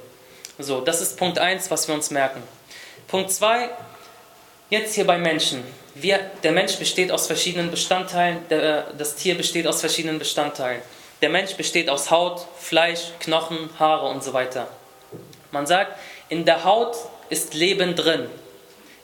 So, 0.59 0.81
das 0.81 1.01
ist 1.01 1.17
Punkt 1.17 1.39
1, 1.39 1.71
was 1.71 1.89
wir 1.89 1.95
uns 1.95 2.11
merken. 2.11 2.43
Punkt 3.09 3.31
2, 3.31 3.69
jetzt 4.71 4.95
hier 4.95 5.07
bei 5.07 5.19
Menschen. 5.19 5.63
Wir, 5.95 6.19
der 6.43 6.53
Mensch 6.53 6.77
besteht 6.77 7.11
aus 7.13 7.27
verschiedenen 7.27 7.71
Bestandteilen, 7.71 8.39
der, 8.49 8.93
das 8.97 9.15
Tier 9.17 9.35
besteht 9.35 9.67
aus 9.67 9.81
verschiedenen 9.81 10.19
Bestandteilen. 10.19 10.83
Der 11.21 11.29
Mensch 11.29 11.55
besteht 11.55 11.89
aus 11.89 12.11
Haut, 12.11 12.47
Fleisch, 12.59 13.13
Knochen, 13.21 13.71
Haare 13.79 14.09
und 14.09 14.25
so 14.25 14.33
weiter. 14.33 14.69
Man 15.51 15.67
sagt, 15.67 15.99
in 16.29 16.45
der 16.45 16.65
Haut 16.65 16.97
ist 17.29 17.55
Leben 17.55 17.95
drin. 17.95 18.27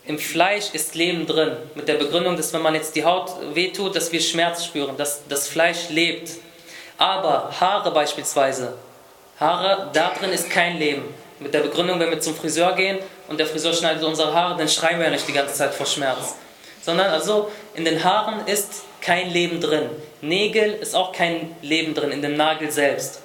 Im 0.07 0.19
Fleisch 0.19 0.71
ist 0.73 0.95
Leben 0.95 1.27
drin. 1.27 1.57
Mit 1.75 1.87
der 1.87 1.95
Begründung, 1.95 2.37
dass 2.37 2.53
wenn 2.55 2.63
man 2.63 2.75
jetzt 2.75 2.97
die 2.97 3.05
Haut 3.05 3.31
wehtut, 3.55 3.95
dass 3.95 4.11
wir 4.11 4.21
Schmerz 4.21 4.65
spüren, 4.65 4.97
dass 4.97 5.21
das 5.29 5.49
Fleisch 5.49 5.91
lebt. 5.91 6.31
Aber 6.99 7.53
Haare 7.59 7.93
beispielsweise, 7.93 8.75
Haare, 9.39 9.89
da 9.93 10.11
drin 10.19 10.31
ist 10.31 10.51
kein 10.51 10.79
Leben. 10.79 11.15
Mit 11.39 11.55
der 11.55 11.61
Begründung, 11.61 12.01
wenn 12.01 12.11
wir 12.11 12.21
zum 12.21 12.35
Friseur 12.35 12.73
gehen 12.73 12.99
und 13.29 13.39
der 13.39 13.47
Friseur 13.47 13.73
schneidet 13.73 14.03
unsere 14.03 14.35
Haare, 14.35 14.59
dann 14.59 14.69
schreien 14.69 14.99
wir 14.99 15.07
ja 15.07 15.13
nicht 15.13 15.29
die 15.29 15.33
ganze 15.33 15.55
Zeit 15.55 15.73
vor 15.73 15.87
Schmerz. 15.87 16.35
Sondern 16.83 17.11
also 17.11 17.51
in 17.75 17.85
den 17.85 18.03
Haaren 18.03 18.47
ist 18.49 18.83
kein 19.01 19.31
Leben 19.31 19.61
drin. 19.61 19.89
Nägel 20.21 20.75
ist 20.75 20.97
auch 20.97 21.13
kein 21.13 21.55
Leben 21.63 21.95
drin, 21.95 22.11
in 22.11 22.21
dem 22.21 22.37
Nagel 22.37 22.73
selbst. 22.73 23.21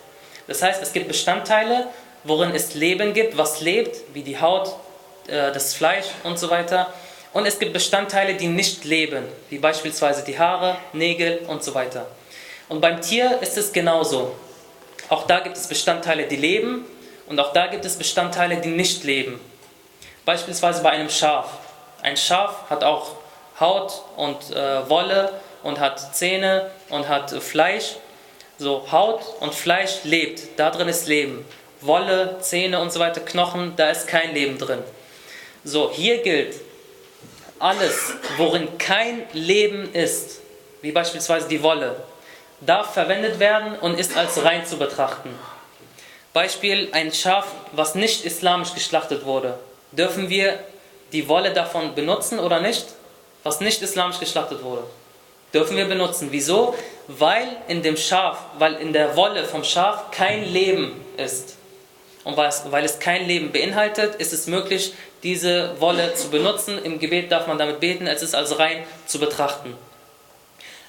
Das 0.46 0.62
heißt, 0.62 0.84
es 0.84 0.94
gibt 0.94 1.08
Bestandteile, 1.08 1.88
worin 2.24 2.54
es 2.54 2.76
Leben 2.76 3.14
gibt, 3.14 3.38
was 3.38 3.62
lebt, 3.62 3.98
wie 4.14 4.22
die 4.22 4.40
Haut, 4.40 4.76
äh, 5.28 5.52
das 5.52 5.74
Fleisch 5.74 6.06
und 6.24 6.38
so 6.38 6.52
weiter. 6.52 6.94
Und 7.32 7.48
es 7.48 7.58
gibt 7.58 7.74
Bestandteile, 7.74 8.36
die 8.36 8.48
nicht 8.48 8.86
leben, 8.86 9.24
wie 9.50 9.58
beispielsweise 9.58 10.24
die 10.24 10.38
Haare, 10.38 10.78
Nägel 10.92 11.40
und 11.48 11.64
so 11.64 11.74
weiter. 11.74 12.06
Und 12.70 12.82
beim 12.82 13.02
Tier 13.02 13.40
ist 13.42 13.58
es 13.58 13.72
genauso. 13.72 14.36
Auch 15.10 15.28
da 15.28 15.40
gibt 15.40 15.58
es 15.58 15.68
Bestandteile, 15.68 16.28
die 16.28 16.38
leben 16.38 16.86
und 17.28 17.40
auch 17.40 17.54
da 17.54 17.68
gibt 17.68 17.86
es 17.86 17.98
Bestandteile, 17.98 18.58
die 18.58 18.70
nicht 18.70 19.04
leben. 19.04 19.40
Beispielsweise 20.26 20.82
bei 20.82 20.92
einem 20.92 21.10
Schaf. 21.10 21.48
Ein 22.02 22.18
Schaf 22.18 22.70
hat 22.70 22.84
auch 22.84 23.12
Haut 23.60 24.04
und 24.16 24.52
äh, 24.52 24.90
Wolle 24.90 25.34
und 25.64 25.80
hat 25.80 26.16
Zähne 26.16 26.72
und 26.90 27.08
hat 27.08 27.32
Fleisch. 27.32 27.96
So, 28.58 28.86
Haut 28.92 29.22
und 29.40 29.54
Fleisch 29.54 30.04
lebt, 30.04 30.60
da 30.60 30.70
drin 30.70 30.88
ist 30.88 31.08
Leben. 31.08 31.46
Wolle, 31.82 32.38
Zähne 32.40 32.80
und 32.80 32.94
so 32.94 33.00
weiter, 33.00 33.22
Knochen, 33.22 33.74
da 33.76 33.90
ist 33.90 34.08
kein 34.08 34.34
Leben 34.34 34.58
drin. 34.58 34.80
So, 35.64 35.92
hier 35.92 36.22
gilt, 36.22 36.56
alles, 37.60 38.14
worin 38.38 38.78
kein 38.78 39.24
Leben 39.34 39.94
ist, 39.94 40.42
wie 40.82 40.92
beispielsweise 40.92 41.48
die 41.48 41.64
Wolle, 41.64 41.96
darf 42.66 42.94
verwendet 42.94 43.40
werden 43.40 43.78
und 43.80 44.00
ist 44.00 44.16
als 44.16 44.44
rein 44.44 44.66
zu 44.66 44.78
betrachten. 44.78 45.30
Beispiel, 46.34 46.90
ein 46.94 47.14
Schaf, 47.14 47.48
was 47.74 47.96
nicht 47.96 48.26
islamisch 48.26 48.74
geschlachtet 48.74 49.26
wurde. 49.26 49.60
Dürfen 49.92 50.30
wir 50.30 50.60
die 51.12 51.28
Wolle 51.28 51.54
davon 51.54 51.94
benutzen 51.94 52.40
oder 52.40 52.60
nicht? 52.60 52.88
Was 53.44 53.60
nicht 53.60 53.82
islamisch 53.82 54.20
geschlachtet 54.20 54.64
wurde. 54.64 54.84
Dürfen 55.54 55.78
wir 55.78 55.86
benutzen. 55.86 56.30
Wieso? 56.32 56.76
Weil 57.08 57.48
in 57.68 57.84
dem 57.84 57.98
Schaf, 57.98 58.40
weil 58.58 58.76
in 58.76 58.94
der 58.94 59.16
Wolle 59.16 59.44
vom 59.46 59.64
Schaf 59.64 60.10
kein 60.10 60.52
Leben 60.52 61.06
ist. 61.18 61.58
Und 62.24 62.38
weil 62.38 62.86
es, 62.86 63.00
kein 63.00 63.28
Leben 63.28 63.52
beinhaltet, 63.52 64.16
ist 64.16 64.34
es 64.34 64.48
möglich, 64.48 64.94
diese 65.22 65.80
Wolle 65.80 66.16
zu 66.16 66.30
benutzen. 66.30 66.84
Im 66.84 66.98
Gebet 66.98 67.32
darf 67.32 67.48
man 67.48 67.58
damit 67.58 67.80
beten, 67.80 68.08
es 68.08 68.24
ist 68.24 68.34
als 68.34 68.58
rein 68.58 68.86
zu 69.06 69.20
betrachten. 69.20 69.76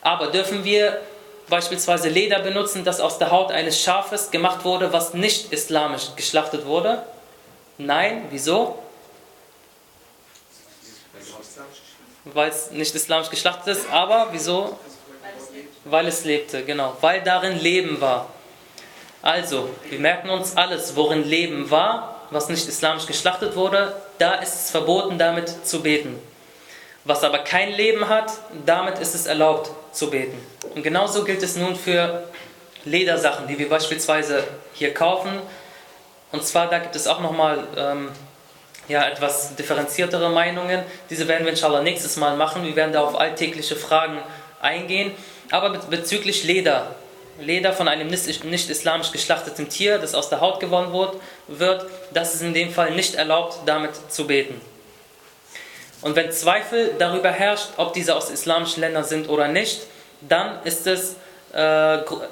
Aber 0.01 0.29
dürfen 0.29 0.65
wir 0.65 1.01
beispielsweise 1.49 2.09
Leder 2.09 2.41
benutzen, 2.41 2.85
das 2.85 3.01
aus 3.01 3.19
der 3.19 3.31
Haut 3.31 3.53
eines 3.53 3.81
Schafes 3.81 4.31
gemacht 4.31 4.65
wurde, 4.65 4.93
was 4.93 5.15
nicht 5.15 5.53
islamisch 5.53 6.15
geschlachtet 6.17 6.67
wurde? 6.67 7.05
Nein, 7.79 8.27
wieso? 8.31 8.79
weil 12.25 12.51
es 12.51 12.71
nicht 12.71 12.95
islamisch 12.95 13.31
geschlachtet 13.31 13.77
ist, 13.77 13.91
aber 13.91 14.29
wieso? 14.33 14.79
Weil 15.85 16.07
es 16.07 16.25
lebte, 16.25 16.65
genau. 16.65 16.97
Weil 17.01 17.23
darin 17.23 17.59
Leben 17.61 18.01
war. 18.01 18.29
Also, 19.21 19.69
wir 19.89 19.99
merken 19.99 20.31
uns 20.31 20.57
alles, 20.57 20.97
worin 20.97 21.25
Leben 21.25 21.71
war, 21.71 22.27
was 22.31 22.49
nicht 22.49 22.67
islamisch 22.67 23.07
geschlachtet 23.07 23.55
wurde, 23.57 23.95
da 24.19 24.35
ist 24.37 24.55
es 24.55 24.71
verboten, 24.71 25.19
damit 25.19 25.67
zu 25.67 25.83
beten. 25.83 26.19
Was 27.05 27.23
aber 27.23 27.39
kein 27.39 27.73
Leben 27.73 28.09
hat, 28.09 28.33
damit 28.65 28.99
ist 28.99 29.15
es 29.15 29.27
erlaubt 29.27 29.71
zu 29.93 30.11
beten. 30.11 30.39
Und 30.75 30.83
genauso 30.83 31.25
gilt 31.25 31.43
es 31.43 31.57
nun 31.57 31.77
für 31.77 32.25
Ledersachen, 32.85 33.47
die 33.47 33.59
wir 33.59 33.69
beispielsweise 33.69 34.45
hier 34.73 34.95
kaufen. 34.95 35.31
Und 36.33 36.45
zwar, 36.45 36.69
da 36.69 36.79
gibt 36.79 36.97
es 36.97 37.07
auch 37.07 37.21
nochmal 37.21 37.67
ähm, 37.77 38.09
ja, 38.89 39.07
etwas 39.07 39.55
differenziertere 39.55 40.31
Meinungen. 40.31 40.83
Diese 41.11 41.29
werden 41.29 41.45
wir 41.45 41.51
inshallah 41.51 41.83
nächstes 41.83 42.17
Mal 42.17 42.37
machen. 42.37 42.65
Wir 42.65 42.75
werden 42.75 42.93
da 42.93 43.03
auf 43.03 43.19
alltägliche 43.19 43.77
Fragen 43.77 44.19
eingehen. 44.61 45.13
Aber 45.51 45.71
bezüglich 45.71 46.45
Leder, 46.45 46.95
Leder 47.39 47.73
von 47.73 47.87
einem 47.87 48.09
nicht 48.09 48.71
islamisch 48.71 49.13
geschlachteten 49.13 49.69
Tier, 49.69 49.99
das 49.99 50.15
aus 50.15 50.31
der 50.31 50.41
Haut 50.41 50.59
gewonnen 50.61 50.93
wird, 51.49 51.87
das 52.13 52.35
ist 52.35 52.43
in 52.43 52.55
dem 52.55 52.71
Fall 52.71 52.93
nicht 52.93 53.15
erlaubt, 53.15 53.59
damit 53.67 53.91
zu 54.11 54.27
beten. 54.27 54.61
Und 56.05 56.17
wenn 56.17 56.31
Zweifel 56.31 56.95
darüber 56.99 57.31
herrscht, 57.31 57.69
ob 57.79 57.95
diese 57.95 58.15
aus 58.15 58.29
islamischen 58.29 58.83
Ländern 58.83 59.05
sind 59.05 59.31
oder 59.31 59.49
nicht, 59.49 59.81
dann 60.21 60.63
ist 60.65 60.87
es 60.87 61.17
äh, 61.55 61.59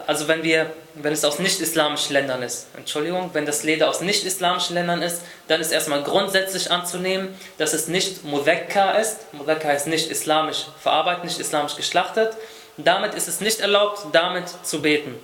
also 0.07 0.29
wenn, 0.29 0.43
wir, 0.43 0.71
wenn 0.93 1.15
es 1.15 1.25
aus 1.25 1.39
nicht-islamischen 1.39 2.13
Ländern 2.13 2.43
ist, 2.43 2.67
Entschuldigung, 2.77 3.31
wenn 3.33 3.47
das 3.47 3.63
Leder 3.63 3.89
aus 3.89 4.03
nicht-islamischen 4.03 4.75
Ländern 4.75 5.01
ist, 5.01 5.23
dann 5.49 5.63
ist 5.63 5.73
erstmal 5.73 6.03
grundsätzlich 6.03 6.71
anzunehmen, 6.71 7.35
dass 7.57 7.73
es 7.73 7.89
nicht 7.89 8.25
Mudhekka 8.25 8.93
ist. 8.99 9.33
Mudhekka 9.33 9.69
heißt 9.69 9.87
nicht 9.87 10.11
islamisch 10.11 10.67
verarbeitet, 10.79 11.25
nicht 11.25 11.41
islamisch 11.41 11.75
geschlachtet. 11.75 12.37
Damit 12.77 13.15
ist 13.15 13.27
es 13.27 13.41
nicht 13.41 13.61
erlaubt, 13.61 14.07
damit 14.13 14.51
zu 14.65 14.83
beten. 14.83 15.19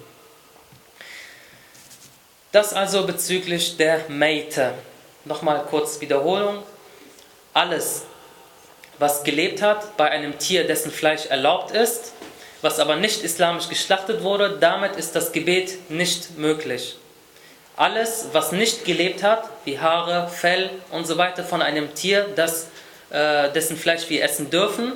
Das 2.51 2.73
also 2.73 3.07
bezüglich 3.07 3.77
der 3.77 4.09
Meite. 4.09 4.73
Nochmal 5.27 5.67
kurz 5.69 6.01
Wiederholung. 6.01 6.63
Alles, 7.53 8.05
was 8.99 9.25
gelebt 9.25 9.63
hat 9.63 9.97
bei 9.97 10.11
einem 10.11 10.39
Tier, 10.39 10.67
dessen 10.67 10.91
Fleisch 10.91 11.27
erlaubt 11.27 11.71
ist, 11.71 12.13
was 12.63 12.81
aber 12.81 12.97
nicht 12.97 13.23
islamisch 13.23 13.69
geschlachtet 13.69 14.23
wurde, 14.23 14.59
damit 14.61 14.97
ist 14.97 15.15
das 15.15 15.33
Gebet 15.33 15.91
nicht 15.91 16.39
möglich. 16.39 16.97
Alles, 17.77 18.29
was 18.33 18.51
nicht 18.51 18.85
gelebt 18.85 19.23
hat, 19.23 19.49
wie 19.65 19.79
Haare, 19.79 20.29
Fell 20.29 20.71
und 20.91 21.07
so 21.07 21.17
weiter 21.17 21.45
von 21.45 21.63
einem 21.63 21.95
Tier, 21.95 22.27
das, 22.35 22.69
äh, 23.11 23.53
dessen 23.53 23.77
Fleisch 23.77 24.09
wir 24.09 24.25
essen 24.25 24.51
dürfen, 24.51 24.95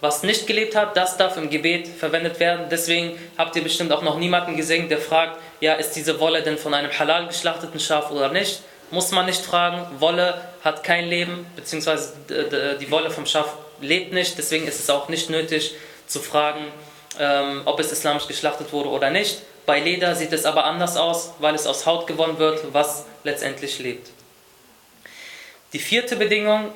was 0.00 0.24
nicht 0.24 0.46
gelebt 0.48 0.74
hat, 0.74 0.96
das 0.96 1.16
darf 1.16 1.36
im 1.36 1.48
Gebet 1.48 1.86
verwendet 1.86 2.40
werden. 2.40 2.66
Deswegen 2.70 3.18
habt 3.38 3.54
ihr 3.54 3.62
bestimmt 3.62 3.92
auch 3.92 4.02
noch 4.02 4.18
niemanden 4.18 4.56
gesehen, 4.56 4.88
der 4.88 4.98
fragt, 4.98 5.38
ja, 5.60 5.74
ist 5.74 5.92
diese 5.92 6.18
Wolle 6.18 6.42
denn 6.42 6.58
von 6.58 6.74
einem 6.74 6.90
halal 6.98 7.28
geschlachteten 7.28 7.78
Schaf 7.78 8.10
oder 8.10 8.28
nicht? 8.30 8.60
Muss 8.94 9.10
man 9.10 9.26
nicht 9.26 9.44
fragen. 9.44 9.84
Wolle 9.98 10.40
hat 10.62 10.84
kein 10.84 11.08
Leben, 11.08 11.46
beziehungsweise 11.56 12.12
die 12.80 12.90
Wolle 12.92 13.10
vom 13.10 13.26
Schaf 13.26 13.56
lebt 13.80 14.12
nicht. 14.12 14.38
Deswegen 14.38 14.68
ist 14.68 14.78
es 14.78 14.88
auch 14.88 15.08
nicht 15.08 15.30
nötig 15.30 15.74
zu 16.06 16.20
fragen, 16.20 16.66
ähm, 17.18 17.62
ob 17.64 17.80
es 17.80 17.90
islamisch 17.90 18.28
geschlachtet 18.28 18.72
wurde 18.72 18.90
oder 18.90 19.10
nicht. 19.10 19.42
Bei 19.66 19.80
Leder 19.80 20.14
sieht 20.14 20.32
es 20.32 20.44
aber 20.44 20.64
anders 20.64 20.96
aus, 20.96 21.32
weil 21.40 21.56
es 21.56 21.66
aus 21.66 21.86
Haut 21.86 22.06
gewonnen 22.06 22.38
wird, 22.38 22.72
was 22.72 23.04
letztendlich 23.24 23.80
lebt. 23.80 24.10
Die 25.72 25.80
vierte 25.80 26.14
Bedingung 26.14 26.70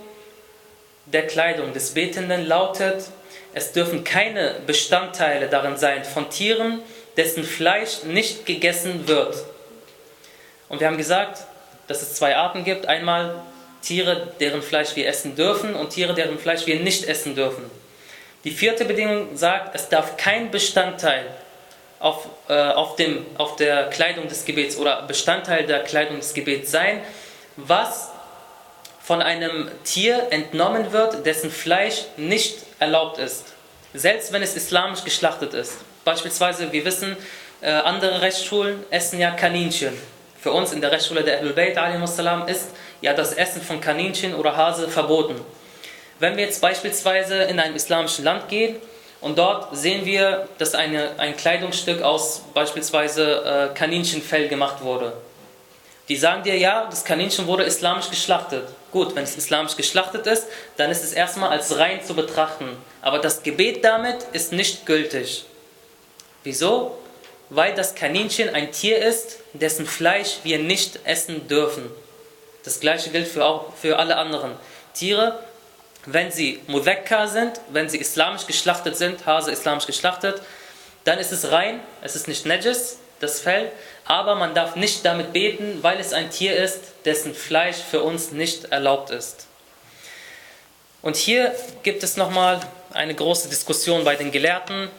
der 1.07 1.25
Kleidung 1.29 1.73
des 1.73 1.95
Betenden 1.95 2.49
lautet, 2.49 3.05
es 3.55 3.71
dürfen 3.71 4.03
keine 4.03 4.57
Bestandteile 4.67 5.49
darin 5.49 5.77
sein 5.77 6.05
von 6.05 6.29
Tieren, 6.31 6.81
dessen 7.17 7.45
Fleisch 7.45 8.03
nicht 8.03 8.45
gegessen 8.45 9.07
wird. 9.07 9.37
Und 10.69 10.81
wir 10.81 10.89
haben 10.89 10.99
gesagt, 10.99 11.45
dass 11.89 12.03
es 12.03 12.15
zwei 12.15 12.37
Arten 12.37 12.65
gibt. 12.65 12.87
Einmal 12.87 13.43
Tiere, 13.83 14.33
deren 14.39 14.63
Fleisch 14.63 14.95
wir 14.95 15.09
essen 15.09 15.35
dürfen 15.35 15.75
und 15.75 15.91
Tiere, 15.91 16.15
deren 16.15 16.39
Fleisch 16.39 16.67
wir 16.67 16.81
nicht 16.81 17.05
essen 17.05 17.35
dürfen. 17.35 17.65
Die 18.45 18.51
vierte 18.51 18.85
Bedingung 18.85 19.37
sagt, 19.37 19.75
es 19.75 19.89
darf 19.89 20.17
kein 20.17 20.51
Bestandteil 20.51 21.25
auf, 21.99 22.29
äh, 22.49 22.55
auf, 22.55 22.97
dem, 22.97 23.27
auf 23.37 23.57
der 23.57 23.91
Kleidung 23.91 24.29
des 24.29 24.45
Gebets 24.45 24.77
oder 24.77 25.03
Bestandteil 25.03 25.67
der 25.67 25.81
Kleidung 25.81 26.19
des 26.19 26.35
Gebets 26.35 26.71
sein, 26.71 27.01
was 27.57 28.11
von 29.03 29.23
einem 29.23 29.71
Tier 29.85 30.29
entnommen 30.31 30.93
wird, 30.93 31.27
dessen 31.27 31.51
Fleisch 31.51 32.05
nicht 32.17 32.59
erlaubt 32.79 33.19
ist. 33.19 33.47
Selbst 33.95 34.33
wenn 34.33 34.43
es 34.43 34.55
islamisch 34.55 35.03
geschlachtet 35.03 35.55
ist. 35.55 35.79
Beispielsweise, 36.05 36.71
wir 36.73 36.85
wissen, 36.85 37.17
äh, 37.61 37.71
andere 37.71 38.21
Rechtsschulen 38.21 38.85
essen 38.91 39.19
ja 39.19 39.31
Kaninchen. 39.31 39.99
Für 40.41 40.53
uns 40.53 40.73
in 40.73 40.81
der 40.81 40.93
Rechtsschule 40.93 41.25
der 41.25 41.39
Ahlul 41.39 41.53
Bayt 41.53 41.77
ist 42.49 42.69
ja 43.01 43.13
das 43.13 43.33
Essen 43.33 43.61
von 43.61 43.81
Kaninchen 43.81 44.35
oder 44.35 44.57
Hase 44.57 44.89
verboten. 44.89 45.35
Wenn 46.21 46.37
wir 46.37 46.45
jetzt 46.45 46.61
beispielsweise 46.61 47.43
in 47.43 47.59
ein 47.59 47.75
islamischen 47.75 48.25
Land 48.25 48.49
gehen 48.49 48.77
und 49.21 49.37
dort 49.37 49.77
sehen 49.77 50.05
wir, 50.05 50.49
dass 50.59 50.75
eine, 50.75 51.11
ein 51.19 51.37
Kleidungsstück 51.37 52.03
aus 52.03 52.43
beispielsweise 52.55 53.71
äh, 53.73 53.75
Kaninchenfell 53.75 54.49
gemacht 54.49 54.83
wurde. 54.83 55.13
Die 56.09 56.17
sagen 56.17 56.43
dir, 56.43 56.57
ja, 56.57 56.87
das 56.89 57.05
Kaninchen 57.05 57.47
wurde 57.47 57.65
islamisch 57.65 58.09
geschlachtet. 58.09 58.69
Gut, 58.93 59.15
wenn 59.15 59.25
es 59.25 59.37
islamisch 59.37 59.77
geschlachtet 59.77 60.27
ist, 60.27 60.47
dann 60.77 60.91
ist 60.91 61.05
es 61.05 61.13
erstmal 61.13 61.51
als 61.51 61.77
rein 61.79 62.03
zu 62.03 62.15
betrachten. 62.15 62.77
Aber 63.03 63.19
das 63.19 63.43
Gebet 63.43 63.85
damit 63.85 64.23
ist 64.33 64.53
nicht 64.53 64.87
gültig. 64.87 65.45
Wieso? 66.45 66.99
Weil 67.51 67.75
das 67.75 67.95
Kaninchen 67.95 68.55
ein 68.55 68.73
Tier 68.73 68.99
ist, 68.99 69.39
dessen 69.53 69.87
Fleisch 69.87 70.39
wir 70.43 70.59
nicht 70.59 71.01
essen 71.05 71.49
dürfen. 71.49 71.91
Das 72.65 72.81
gleiche 72.81 73.11
gilt 73.11 73.29
für, 73.29 73.45
auch 73.45 73.75
für 73.75 73.99
alle 73.99 74.17
anderen 74.17 74.53
Tiere. 74.93 75.39
Wenn 76.05 76.31
sie 76.31 76.61
Mudhakka 76.67 77.27
sind, 77.27 77.61
wenn 77.71 77.89
sie 77.89 77.99
islamisch 77.99 78.47
geschlachtet 78.47 78.97
sind, 78.97 79.25
Hase 79.27 79.51
islamisch 79.51 79.87
geschlachtet, 79.87 80.43
dann 81.05 81.19
ist 81.19 81.33
es 81.33 81.51
rein, 81.51 81.81
es 82.03 82.17
ist 82.17 82.29
nicht 82.29 82.45
Najis, 82.45 82.99
das 83.21 83.41
Fell, 83.41 83.73
aber 84.05 84.35
man 84.35 84.55
darf 84.55 84.77
nicht 84.77 85.05
damit 85.05 85.33
beten, 85.33 85.79
weil 85.83 85.99
es 85.99 86.13
ein 86.13 86.31
Tier 86.31 86.57
ist, 86.57 86.81
dessen 87.05 87.35
Fleisch 87.35 87.77
für 87.77 88.03
uns 88.03 88.33
nicht 88.33 88.67
erlaubt 88.67 89.11
ist. 89.11 89.47
Und 91.03 91.17
hier 91.17 91.55
gibt 91.83 92.03
es 92.03 92.17
nochmal 92.17 92.61
eine 92.93 93.15
große 93.15 93.49
Diskussion 93.49 94.05
bei 94.05 94.17
den 94.17 94.33
Gelehrten, 94.33 94.91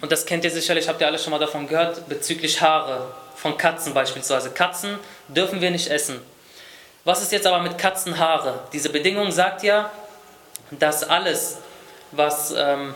und 0.00 0.12
das 0.12 0.26
kennt 0.26 0.44
ihr 0.44 0.50
sicherlich, 0.50 0.88
habt 0.88 1.00
ihr 1.00 1.06
alle 1.06 1.18
schon 1.18 1.30
mal 1.30 1.38
davon 1.38 1.66
gehört, 1.68 2.08
bezüglich 2.08 2.60
Haare 2.60 3.12
von 3.34 3.56
Katzen 3.56 3.94
beispielsweise. 3.94 4.50
Katzen 4.50 4.98
dürfen 5.28 5.60
wir 5.60 5.70
nicht 5.70 5.88
essen. 5.88 6.20
Was 7.04 7.22
ist 7.22 7.32
jetzt 7.32 7.46
aber 7.46 7.60
mit 7.60 7.78
Katzenhaare? 7.78 8.60
Diese 8.72 8.88
Bedingung 8.88 9.30
sagt 9.30 9.62
ja, 9.62 9.92
dass 10.72 11.04
alles, 11.04 11.58
was 12.10 12.52
ähm, 12.56 12.94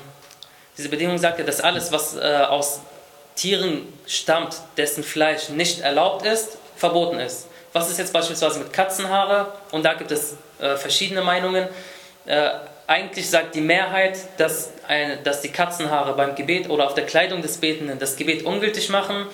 diese 0.77 0.89
Bedingung 0.89 1.19
sagt 1.19 1.39
ja, 1.39 1.45
dass 1.45 1.61
alles, 1.61 1.93
was 1.93 2.17
äh, 2.17 2.45
aus 2.49 2.81
Tieren 3.37 3.87
stammt, 4.07 4.57
dessen 4.77 5.05
Fleisch 5.05 5.49
nicht 5.51 5.81
erlaubt 5.81 6.27
ist, 6.27 6.59
verboten 6.77 7.21
ist. 7.21 7.47
Was 7.73 7.89
ist 7.89 7.99
jetzt 7.99 8.13
beispielsweise 8.13 8.59
mit 8.59 8.73
Katzenhaare? 8.73 9.53
Und 9.71 9.85
da 9.85 9.95
gibt 9.95 10.11
es 10.11 10.37
äh, 10.59 10.77
verschiedene 10.77 11.23
Meinungen. 11.23 11.69
Äh, 12.27 12.51
eigentlich 12.91 13.31
sagt 13.31 13.55
die 13.55 13.61
Mehrheit, 13.61 14.19
dass, 14.37 14.73
eine, 14.89 15.19
dass 15.19 15.43
die 15.43 15.51
Katzenhaare 15.51 16.15
beim 16.15 16.35
Gebet 16.35 16.69
oder 16.69 16.87
auf 16.87 16.95
der 16.95 17.07
Kleidung 17.07 17.41
des 17.41 17.59
Betenden 17.59 18.01
das 18.01 18.17
Gebet 18.17 18.45
ungültig 18.45 18.89
machen. 18.89 19.27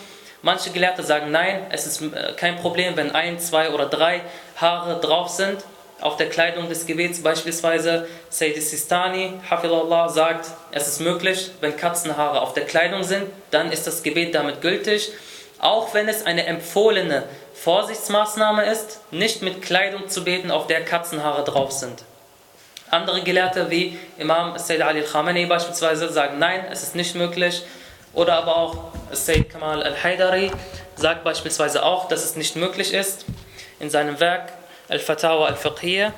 Manche 0.43 0.71
Gelehrte 0.71 1.03
sagen, 1.03 1.31
nein, 1.31 1.67
es 1.71 1.87
ist 1.87 2.03
äh, 2.03 2.35
kein 2.37 2.57
Problem, 2.57 2.97
wenn 2.97 3.13
ein, 3.13 3.41
zwei 3.41 3.71
oder 3.71 3.87
drei 3.87 4.21
Haare 4.57 5.01
drauf 5.01 5.31
sind 5.31 5.65
auf 6.03 6.19
der 6.19 6.29
Kleidung 6.29 6.69
des 6.69 6.85
Gebets. 6.85 7.23
Beispielsweise 7.23 8.07
Sayyid 8.29 8.63
Sistani, 8.63 9.33
Hafidullah, 9.49 10.11
sagt, 10.11 10.51
es 10.73 10.87
ist 10.87 11.01
möglich, 11.01 11.51
wenn 11.63 11.79
Katzenhaare 11.79 12.43
auf 12.43 12.53
der 12.53 12.67
Kleidung 12.67 13.05
sind, 13.05 13.25
dann 13.53 13.73
ist 13.73 13.87
das 13.87 14.03
Gebet 14.03 14.35
damit 14.35 14.61
gültig. 14.61 15.13
Auch 15.59 15.95
wenn 15.95 16.11
es 16.11 16.27
eine 16.27 16.45
empfohlene 16.45 17.23
Vorsichtsmaßnahme 17.55 18.67
ist, 18.67 19.01
nicht 19.11 19.41
mit 19.41 19.63
Kleidung 19.63 20.11
zu 20.11 20.25
beten, 20.25 20.51
auf 20.51 20.67
der 20.67 20.85
Katzenhaare 20.85 21.43
drauf 21.43 21.73
sind. 21.73 22.06
Andere 22.90 23.22
Gelehrte 23.24 23.70
wie 23.70 23.98
Imam 24.18 24.58
Sayyid 24.58 24.82
Ali 24.82 25.02
al-Khamenei 25.02 25.46
beispielsweise 25.46 26.12
sagen, 26.12 26.40
nein, 26.40 26.66
es 26.72 26.84
ist 26.84 26.96
nicht 26.96 27.16
möglich. 27.16 27.64
Oder 28.14 28.36
aber 28.36 28.58
auch 28.58 28.76
Sayyid 29.12 29.50
Kamal 29.50 29.82
al-Haidari 29.82 30.52
sagt 30.96 31.24
beispielsweise 31.24 31.84
auch, 31.84 32.08
dass 32.08 32.26
es 32.26 32.36
nicht 32.36 32.56
möglich 32.56 32.94
ist. 32.94 33.26
In 33.80 33.90
seinem 33.90 34.20
Werk 34.20 34.52
Al-Fatawa 34.90 35.48
al-Fiqhiyya 35.48 36.14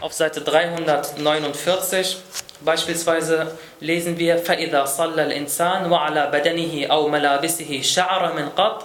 auf 0.00 0.12
Seite 0.12 0.40
349 0.40 2.16
beispielsweise 2.60 3.56
lesen 3.80 4.18
wir 4.18 4.38
فَإِذَا 4.38 4.84
صَلَّ 4.84 5.18
الْإِنسَانُ 5.18 5.90
وَعَلَى 5.90 6.30
بَدَنِهِ 6.30 6.86
أَوْ 6.86 7.08
مَلَابِسِهِ 7.08 7.82
شَعَرَ 7.82 8.34
مِنْ 8.34 8.50
قَطْ 8.56 8.84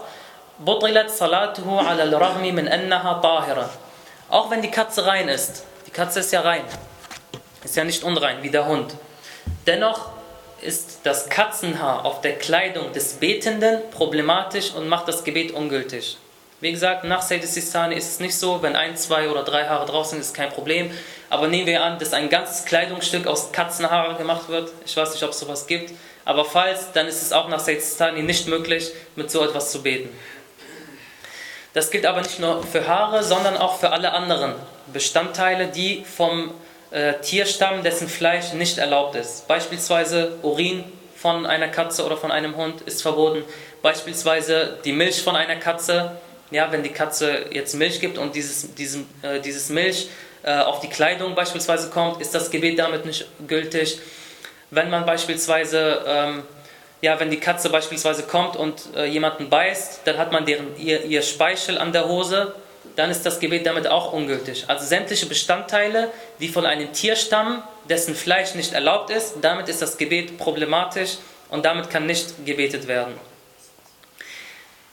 بُطِلَتْ 0.59 1.09
صَلَاتُهُ 1.09 1.67
عَلَى 1.81 2.03
الرَّغْمِ 2.03 2.43
مِنْ 2.53 2.67
أَنَّهَا 2.67 3.21
طَاهِرَةٌ 3.21 3.69
Auch 4.29 4.51
wenn 4.51 4.61
die 4.61 4.71
Katze 4.71 5.05
rein 5.05 5.29
ist, 5.29 5.63
die 5.92 5.96
Katze 5.96 6.20
ist 6.20 6.32
ja 6.32 6.40
rein, 6.40 6.64
ist 7.62 7.76
ja 7.76 7.84
nicht 7.84 8.02
unrein 8.02 8.42
wie 8.42 8.48
der 8.48 8.66
Hund. 8.66 8.94
Dennoch 9.66 10.08
ist 10.62 11.00
das 11.02 11.28
Katzenhaar 11.28 12.06
auf 12.06 12.22
der 12.22 12.38
Kleidung 12.38 12.94
des 12.94 13.14
Betenden 13.14 13.78
problematisch 13.90 14.72
und 14.72 14.88
macht 14.88 15.06
das 15.06 15.22
Gebet 15.22 15.52
ungültig. 15.52 16.16
Wie 16.62 16.72
gesagt, 16.72 17.04
nach 17.04 17.20
Sayyid 17.20 17.46
Sistani 17.46 17.94
ist 17.94 18.08
es 18.08 18.20
nicht 18.20 18.34
so, 18.34 18.62
wenn 18.62 18.74
ein, 18.74 18.96
zwei 18.96 19.28
oder 19.28 19.42
drei 19.42 19.68
Haare 19.68 19.84
drauf 19.84 20.06
sind, 20.06 20.20
ist 20.20 20.32
kein 20.32 20.48
Problem. 20.48 20.90
Aber 21.28 21.48
nehmen 21.48 21.66
wir 21.66 21.82
an, 21.82 21.98
dass 21.98 22.14
ein 22.14 22.30
ganzes 22.30 22.64
Kleidungsstück 22.64 23.26
aus 23.26 23.52
Katzenhaaren 23.52 24.16
gemacht 24.16 24.48
wird. 24.48 24.72
Ich 24.86 24.96
weiß 24.96 25.12
nicht, 25.12 25.22
ob 25.24 25.32
es 25.32 25.40
sowas 25.40 25.66
gibt. 25.66 25.92
Aber 26.24 26.46
falls, 26.46 26.92
dann 26.92 27.06
ist 27.06 27.20
es 27.20 27.34
auch 27.34 27.48
nach 27.48 27.60
Sayyid 27.60 27.82
Sistani 27.82 28.22
nicht 28.22 28.48
möglich, 28.48 28.92
mit 29.14 29.30
so 29.30 29.44
etwas 29.44 29.70
zu 29.70 29.82
beten. 29.82 30.08
Das 31.74 31.90
gilt 31.90 32.06
aber 32.06 32.22
nicht 32.22 32.38
nur 32.38 32.62
für 32.62 32.86
Haare, 32.88 33.22
sondern 33.22 33.58
auch 33.58 33.78
für 33.78 33.90
alle 33.90 34.12
anderen 34.12 34.54
Bestandteile, 34.92 35.68
die 35.68 36.04
vom 36.04 36.52
äh, 36.90 37.14
Tier 37.20 37.46
stammen, 37.46 37.82
dessen 37.82 38.08
Fleisch 38.08 38.52
nicht 38.52 38.78
erlaubt 38.78 39.14
ist. 39.16 39.48
Beispielsweise 39.48 40.38
Urin 40.42 40.84
von 41.16 41.46
einer 41.46 41.68
Katze 41.68 42.04
oder 42.04 42.16
von 42.16 42.30
einem 42.30 42.56
Hund 42.56 42.82
ist 42.82 43.02
verboten. 43.02 43.44
Beispielsweise 43.80 44.78
die 44.84 44.92
Milch 44.92 45.22
von 45.22 45.36
einer 45.36 45.56
Katze 45.56 46.12
ja, 46.52 46.70
wenn 46.70 46.82
die 46.82 46.90
Katze 46.90 47.46
jetzt 47.50 47.74
Milch 47.74 48.00
gibt 48.00 48.18
und 48.18 48.34
dieses, 48.34 48.74
diesem, 48.74 49.06
äh, 49.22 49.40
dieses 49.40 49.70
Milch 49.70 50.08
äh, 50.42 50.58
auf 50.58 50.80
die 50.80 50.88
Kleidung 50.88 51.34
beispielsweise 51.34 51.90
kommt, 51.90 52.20
ist 52.20 52.34
das 52.34 52.50
Gebet 52.50 52.78
damit 52.78 53.06
nicht 53.06 53.26
gültig. 53.48 53.98
Wenn 54.70 54.90
man 54.90 55.06
beispielsweise, 55.06 56.02
ähm, 56.06 56.42
ja, 57.00 57.18
wenn 57.18 57.30
die 57.30 57.40
Katze 57.40 57.70
beispielsweise 57.70 58.24
kommt 58.24 58.56
und 58.56 58.82
äh, 58.94 59.06
jemanden 59.06 59.48
beißt, 59.48 60.02
dann 60.04 60.18
hat 60.18 60.30
man 60.30 60.44
deren, 60.44 60.76
ihr, 60.78 61.04
ihr 61.04 61.22
Speichel 61.22 61.78
an 61.78 61.92
der 61.92 62.06
Hose, 62.06 62.54
dann 62.96 63.10
ist 63.10 63.24
das 63.24 63.40
Gebet 63.40 63.66
damit 63.66 63.86
auch 63.86 64.12
ungültig. 64.12 64.64
Also 64.68 64.86
sämtliche 64.86 65.26
Bestandteile, 65.26 66.10
die 66.40 66.48
von 66.48 66.66
einem 66.66 66.92
Tier 66.92 67.16
stammen, 67.16 67.62
dessen 67.88 68.14
Fleisch 68.14 68.54
nicht 68.54 68.72
erlaubt 68.72 69.10
ist, 69.10 69.36
damit 69.40 69.68
ist 69.68 69.82
das 69.82 69.96
Gebet 69.96 70.38
problematisch 70.38 71.18
und 71.48 71.64
damit 71.64 71.90
kann 71.90 72.06
nicht 72.06 72.44
gebetet 72.44 72.86
werden. 72.88 73.14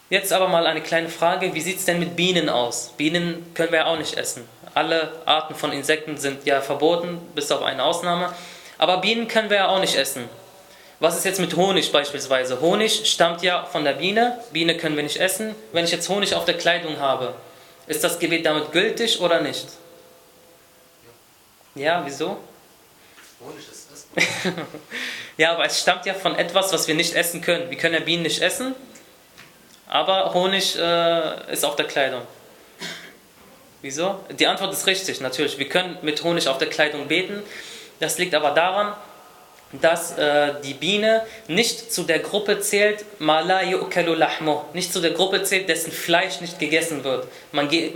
Jetzt 0.09 0.33
aber 0.33 0.47
mal 0.47 0.65
eine 0.65 0.81
kleine 0.81 1.09
Frage, 1.09 1.53
wie 1.53 1.61
sieht 1.61 1.77
es 1.77 1.85
denn 1.85 1.99
mit 1.99 2.15
Bienen 2.15 2.49
aus? 2.49 2.93
Bienen 2.97 3.51
können 3.53 3.71
wir 3.71 3.79
ja 3.79 3.85
auch 3.85 3.97
nicht 3.97 4.17
essen. 4.17 4.47
Alle 4.73 5.11
Arten 5.25 5.53
von 5.53 5.71
Insekten 5.71 6.17
sind 6.17 6.45
ja 6.45 6.61
verboten, 6.61 7.19
bis 7.35 7.51
auf 7.51 7.61
eine 7.61 7.83
Ausnahme. 7.83 8.33
Aber 8.79 8.97
Bienen 8.97 9.27
können 9.27 9.49
wir 9.49 9.57
ja 9.57 9.67
auch 9.67 9.79
nicht 9.79 9.95
essen. 9.95 10.27
Was 10.99 11.15
ist 11.15 11.25
jetzt 11.25 11.39
mit 11.39 11.55
Honig 11.55 11.91
beispielsweise? 11.91 12.59
Honig 12.59 13.09
stammt 13.09 13.43
ja 13.43 13.65
von 13.65 13.83
der 13.83 13.93
Biene, 13.93 14.37
Biene 14.51 14.75
können 14.75 14.95
wir 14.95 15.03
nicht 15.03 15.17
essen. 15.17 15.55
Wenn 15.71 15.85
ich 15.85 15.91
jetzt 15.91 16.09
Honig 16.09 16.33
auf 16.33 16.45
der 16.45 16.57
Kleidung 16.57 16.99
habe, 16.99 17.35
ist 17.89 18.03
das 18.03 18.19
Gebet 18.19 18.45
damit 18.45 18.71
gültig 18.71 19.19
oder 19.19 19.41
nicht? 19.41 19.67
Ja, 21.75 22.01
wieso? 22.05 22.37
Honig 23.41 23.65
ja, 25.37 25.53
aber 25.53 25.65
es 25.65 25.79
stammt 25.79 26.05
ja 26.05 26.13
von 26.13 26.35
etwas, 26.35 26.73
was 26.73 26.87
wir 26.87 26.95
nicht 26.95 27.15
essen 27.15 27.41
können. 27.41 27.69
Wir 27.69 27.77
können 27.77 27.93
ja 27.95 27.99
Bienen 27.99 28.23
nicht 28.23 28.41
essen, 28.41 28.75
aber 29.87 30.33
Honig 30.33 30.77
äh, 30.77 31.53
ist 31.53 31.63
auf 31.63 31.75
der 31.75 31.85
Kleidung. 31.85 32.21
Wieso? 33.81 34.23
Die 34.31 34.45
Antwort 34.45 34.73
ist 34.73 34.87
richtig, 34.87 35.21
natürlich. 35.21 35.57
Wir 35.57 35.69
können 35.69 35.97
mit 36.01 36.23
Honig 36.23 36.47
auf 36.47 36.57
der 36.57 36.69
Kleidung 36.69 37.07
beten. 37.07 37.43
Das 37.99 38.17
liegt 38.17 38.35
aber 38.35 38.51
daran, 38.51 38.93
dass 39.71 40.17
äh, 40.17 40.53
die 40.63 40.73
Biene 40.73 41.23
nicht 41.47 41.93
zu 41.93 42.03
der 42.03 42.19
Gruppe 42.19 42.59
zählt, 42.59 43.05
mala 43.19 43.61
yu'kalu 43.61 44.15
lahmu, 44.15 44.61
nicht 44.73 44.91
zu 44.91 44.99
der 44.99 45.11
Gruppe 45.11 45.43
zählt, 45.43 45.69
dessen 45.69 45.91
Fleisch 45.91 46.41
nicht 46.41 46.57
gegessen 46.59 47.03
wird. 47.03 47.27
Man 47.51 47.67
geht, 47.69 47.93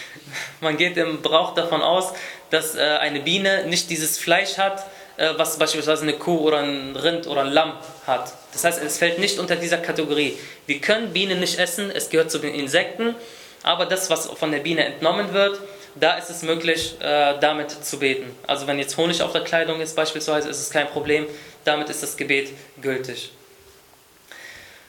man 0.60 0.76
geht 0.76 0.96
im 0.96 1.22
Brauch 1.22 1.54
davon 1.54 1.82
aus, 1.82 2.12
dass 2.50 2.74
äh, 2.74 2.80
eine 2.80 3.20
Biene 3.20 3.66
nicht 3.66 3.90
dieses 3.90 4.18
Fleisch 4.18 4.58
hat, 4.58 4.84
äh, 5.16 5.30
was 5.36 5.56
beispielsweise 5.56 6.02
eine 6.02 6.14
Kuh 6.14 6.38
oder 6.38 6.58
ein 6.58 6.96
Rind 6.96 7.28
oder 7.28 7.42
ein 7.42 7.52
Lamm 7.52 7.74
hat. 8.06 8.32
Das 8.52 8.64
heißt, 8.64 8.82
es 8.82 8.98
fällt 8.98 9.20
nicht 9.20 9.38
unter 9.38 9.54
dieser 9.54 9.78
Kategorie. 9.78 10.36
Wir 10.66 10.80
können 10.80 11.12
Bienen 11.12 11.38
nicht 11.38 11.58
essen, 11.58 11.92
es 11.92 12.10
gehört 12.10 12.32
zu 12.32 12.38
den 12.38 12.54
Insekten, 12.54 13.14
aber 13.62 13.86
das, 13.86 14.10
was 14.10 14.26
von 14.26 14.50
der 14.50 14.58
Biene 14.58 14.84
entnommen 14.84 15.32
wird, 15.32 15.60
da 15.94 16.16
ist 16.16 16.30
es 16.30 16.42
möglich, 16.42 16.94
äh, 17.00 17.38
damit 17.40 17.70
zu 17.70 17.98
beten. 17.98 18.36
Also 18.46 18.66
wenn 18.66 18.78
jetzt 18.78 18.96
Honig 18.96 19.22
auf 19.22 19.32
der 19.32 19.42
Kleidung 19.42 19.80
ist 19.80 19.94
beispielsweise, 19.94 20.48
ist 20.48 20.60
es 20.60 20.70
kein 20.70 20.88
Problem, 20.88 21.26
damit 21.64 21.88
ist 21.88 22.02
das 22.02 22.16
Gebet 22.16 22.50
gültig. 22.80 23.30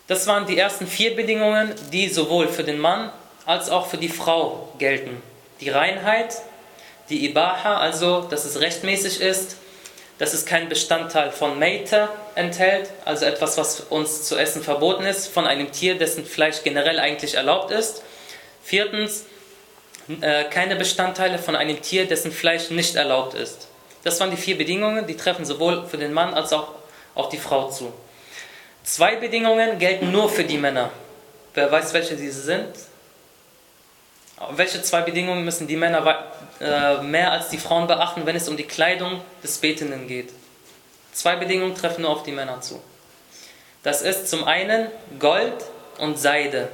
Das 0.07 0.27
waren 0.27 0.45
die 0.45 0.57
ersten 0.57 0.87
vier 0.87 1.15
Bedingungen, 1.15 1.73
die 1.91 2.09
sowohl 2.09 2.47
für 2.47 2.63
den 2.63 2.79
Mann 2.79 3.11
als 3.45 3.69
auch 3.69 3.87
für 3.87 3.97
die 3.97 4.09
Frau 4.09 4.73
gelten. 4.77 5.21
Die 5.61 5.69
Reinheit, 5.69 6.35
die 7.09 7.25
Ibaha, 7.25 7.77
also 7.77 8.21
dass 8.21 8.45
es 8.45 8.59
rechtmäßig 8.59 9.21
ist, 9.21 9.57
dass 10.17 10.33
es 10.33 10.45
keinen 10.45 10.69
Bestandteil 10.69 11.31
von 11.31 11.59
Meita 11.59 12.09
enthält, 12.35 12.89
also 13.03 13.25
etwas, 13.25 13.57
was 13.57 13.81
uns 13.81 14.23
zu 14.23 14.37
essen 14.37 14.63
verboten 14.63 15.05
ist, 15.05 15.27
von 15.27 15.45
einem 15.45 15.71
Tier, 15.71 15.97
dessen 15.97 16.25
Fleisch 16.25 16.63
generell 16.63 16.99
eigentlich 16.99 17.35
erlaubt 17.35 17.71
ist. 17.71 18.01
Viertens, 18.63 19.25
äh, 20.21 20.45
keine 20.45 20.75
Bestandteile 20.75 21.39
von 21.39 21.55
einem 21.55 21.81
Tier, 21.81 22.07
dessen 22.07 22.31
Fleisch 22.31 22.69
nicht 22.69 22.95
erlaubt 22.95 23.33
ist. 23.33 23.67
Das 24.03 24.19
waren 24.19 24.31
die 24.31 24.37
vier 24.37 24.57
Bedingungen, 24.57 25.07
die 25.07 25.17
treffen 25.17 25.45
sowohl 25.45 25.87
für 25.87 25.97
den 25.97 26.13
Mann 26.13 26.33
als 26.33 26.53
auch, 26.53 26.73
auch 27.15 27.29
die 27.29 27.37
Frau 27.37 27.69
zu. 27.69 27.91
Zwei 28.83 29.15
Bedingungen 29.15 29.79
gelten 29.79 30.11
nur 30.11 30.29
für 30.29 30.43
die 30.43 30.59
Männer. 30.59 30.91
Wer 31.55 31.71
weiß, 31.71 31.93
welche 31.93 32.15
diese 32.15 32.41
sind? 32.41 32.67
Welche 34.51 34.81
zwei 34.83 35.01
Bedingungen 35.01 35.43
müssen 35.43 35.65
die 35.65 35.77
Männer 35.77 36.27
äh, 36.59 37.01
mehr 37.01 37.31
als 37.31 37.49
die 37.49 37.57
Frauen 37.57 37.87
beachten, 37.87 38.25
wenn 38.25 38.35
es 38.35 38.47
um 38.47 38.57
die 38.57 38.65
Kleidung 38.65 39.21
des 39.41 39.57
Betenden 39.57 40.07
geht? 40.07 40.29
Zwei 41.13 41.37
Bedingungen 41.37 41.73
treffen 41.73 42.01
nur 42.01 42.11
auf 42.11 42.23
die 42.23 42.33
Männer 42.33 42.61
zu. 42.61 42.81
Das 43.81 44.01
ist 44.01 44.29
zum 44.29 44.43
einen 44.43 44.91
Gold 45.17 45.53
und 45.97 46.19
Seide. 46.19 46.67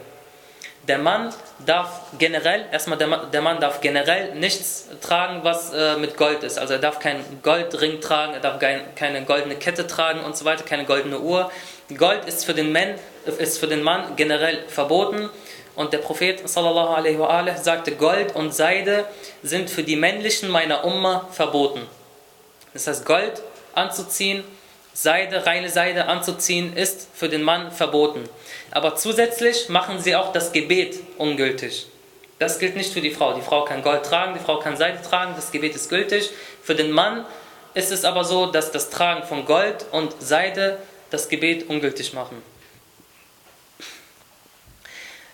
Der 0.87 0.97
Mann 0.97 1.31
darf 1.65 2.01
generell, 2.17 2.65
erstmal 2.71 2.97
der 2.97 3.25
der 3.31 3.41
Mann 3.41 3.59
darf 3.59 3.81
generell 3.81 4.33
nichts 4.33 4.87
tragen, 4.99 5.43
was 5.43 5.71
äh, 5.73 5.97
mit 5.97 6.17
Gold 6.17 6.43
ist. 6.43 6.57
Also 6.57 6.73
er 6.73 6.79
darf 6.79 6.99
keinen 6.99 7.23
Goldring 7.43 8.01
tragen, 8.01 8.33
er 8.33 8.39
darf 8.39 8.59
kein, 8.59 8.81
keine 8.95 9.23
goldene 9.23 9.55
Kette 9.55 9.85
tragen 9.85 10.21
und 10.21 10.35
so 10.35 10.43
weiter, 10.43 10.63
keine 10.63 10.85
goldene 10.85 11.19
Uhr. 11.19 11.51
Gold 11.97 12.25
ist 12.25 12.45
für 12.45 12.55
den 12.55 12.71
Mann, 12.71 12.95
ist 13.37 13.59
für 13.59 13.67
den 13.67 13.83
Mann 13.83 14.15
generell 14.15 14.63
verboten. 14.67 15.29
Und 15.75 15.93
der 15.93 15.99
Prophet 15.99 16.47
sallallahu 16.49 16.93
alaihi 16.95 17.19
wa 17.19 17.45
sagte, 17.57 17.95
Gold 17.95 18.35
und 18.35 18.53
Seide 18.53 19.05
sind 19.43 19.69
für 19.69 19.83
die 19.83 19.95
männlichen 19.95 20.49
meiner 20.49 20.83
Umma 20.83 21.27
verboten. 21.31 21.81
Das 22.73 22.87
heißt, 22.87 23.05
Gold 23.05 23.41
anzuziehen, 23.73 24.43
Seide, 24.93 25.45
reine 25.45 25.69
Seide 25.69 26.05
anzuziehen, 26.05 26.75
ist 26.75 27.07
für 27.13 27.29
den 27.29 27.43
Mann 27.43 27.71
verboten. 27.71 28.27
Aber 28.71 28.95
zusätzlich 28.95 29.67
machen 29.69 29.99
sie 29.99 30.15
auch 30.15 30.31
das 30.31 30.53
Gebet 30.53 30.99
ungültig. 31.17 31.87
Das 32.39 32.57
gilt 32.57 32.75
nicht 32.75 32.91
für 32.91 33.01
die 33.01 33.11
Frau. 33.11 33.33
Die 33.33 33.41
Frau 33.41 33.65
kann 33.65 33.83
Gold 33.83 34.03
tragen, 34.03 34.33
die 34.33 34.43
Frau 34.43 34.57
kann 34.57 34.77
Seide 34.77 35.01
tragen, 35.01 35.33
das 35.35 35.51
Gebet 35.51 35.75
ist 35.75 35.89
gültig. 35.89 36.31
Für 36.63 36.73
den 36.73 36.89
Mann 36.91 37.25
ist 37.73 37.91
es 37.91 38.05
aber 38.05 38.23
so, 38.23 38.47
dass 38.47 38.71
das 38.71 38.89
Tragen 38.89 39.23
von 39.23 39.45
Gold 39.45 39.85
und 39.91 40.15
Seide 40.19 40.79
das 41.09 41.29
Gebet 41.29 41.69
ungültig 41.69 42.13
machen. 42.13 42.41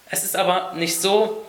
Es 0.10 0.24
ist 0.24 0.36
aber 0.36 0.74
nicht 0.74 1.00
so, 1.00 1.46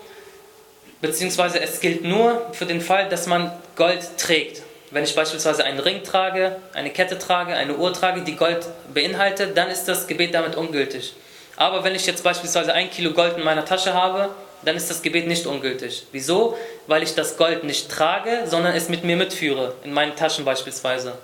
beziehungsweise 1.01 1.61
es 1.61 1.81
gilt 1.81 2.05
nur 2.05 2.53
für 2.53 2.67
den 2.67 2.81
Fall, 2.81 3.09
dass 3.09 3.27
man 3.27 3.53
Gold 3.77 4.19
trägt. 4.19 4.63
Wenn 4.91 5.05
ich 5.05 5.15
beispielsweise 5.15 5.65
einen 5.65 5.79
Ring 5.79 6.03
trage, 6.03 6.57
eine 6.73 6.91
Kette 6.91 7.19
trage, 7.19 7.55
eine 7.55 7.77
Uhr 7.77 7.93
trage, 7.93 8.23
die 8.23 8.37
Gold 8.37 8.67
beinhaltet, 8.93 9.57
dann 9.57 9.71
ist 9.71 9.85
das 9.85 10.07
Gebet 10.07 10.35
damit 10.35 10.57
ungültig. 10.57 11.15
Aber 11.59 11.83
wenn 11.83 11.97
ich 11.97 12.07
jetzt 12.07 12.23
beispielsweise 12.23 12.73
ein 12.73 12.89
Kilo 12.89 13.11
Gold 13.11 13.37
in 13.37 13.43
meiner 13.43 13.65
Tasche 13.65 13.93
habe, 13.93 14.31
dann 14.63 14.77
ist 14.77 14.89
das 14.91 15.03
Gebet 15.03 15.27
nicht 15.27 15.45
ungültig. 15.45 16.07
Wieso? 16.13 16.57
Weil 16.87 17.03
ich 17.03 17.17
das 17.17 17.37
Gold 17.37 17.65
nicht 17.65 17.91
trage, 17.91 18.45
sondern 18.47 18.77
es 18.77 18.89
mit 18.89 19.03
mir 19.03 19.17
mitführe, 19.17 19.75
in 19.83 19.93
meinen 19.93 20.15
Taschen 20.15 20.45
beispielsweise. 20.45 21.19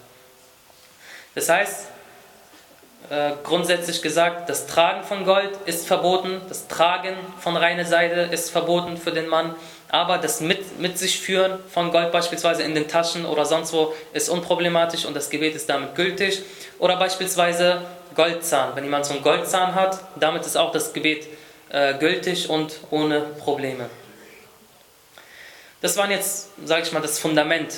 Das 1.36 1.48
heißt, 1.48 1.86
äh, 3.10 3.30
grundsätzlich 3.44 4.02
gesagt, 4.02 4.48
das 4.50 4.66
Tragen 4.66 5.04
von 5.04 5.24
Gold 5.24 5.50
ist 5.66 5.86
verboten, 5.86 6.40
das 6.48 6.66
Tragen 6.66 7.16
von 7.38 7.56
reiner 7.56 7.84
Seide 7.84 8.22
ist 8.22 8.50
verboten 8.50 8.96
für 8.96 9.12
den 9.12 9.28
Mann, 9.28 9.54
aber 9.88 10.18
das 10.18 10.40
mit, 10.40 10.80
mit 10.80 10.98
sich 10.98 11.20
führen 11.20 11.60
von 11.72 11.92
Gold 11.92 12.10
beispielsweise 12.10 12.64
in 12.64 12.74
den 12.74 12.88
Taschen 12.88 13.24
oder 13.24 13.44
sonst 13.44 13.72
wo 13.72 13.94
ist 14.12 14.28
unproblematisch 14.28 15.04
und 15.04 15.14
das 15.14 15.30
Gebet 15.30 15.54
ist 15.54 15.68
damit 15.68 15.94
gültig. 15.94 16.42
Oder 16.80 16.96
beispielsweise 16.96 17.82
Goldzahn, 18.14 18.74
wenn 18.74 18.84
jemand 18.84 19.06
so 19.06 19.14
einen 19.14 19.22
Goldzahn 19.22 19.74
hat, 19.74 19.98
damit 20.16 20.46
ist 20.46 20.56
auch 20.56 20.72
das 20.72 20.92
Gebet 20.92 21.26
äh, 21.70 21.94
gültig 21.94 22.48
und 22.48 22.78
ohne 22.90 23.20
Probleme. 23.20 23.88
Das 25.80 25.96
waren 25.96 26.10
jetzt, 26.10 26.50
sage 26.64 26.82
ich 26.82 26.92
mal, 26.92 27.00
das 27.00 27.18
Fundament, 27.18 27.74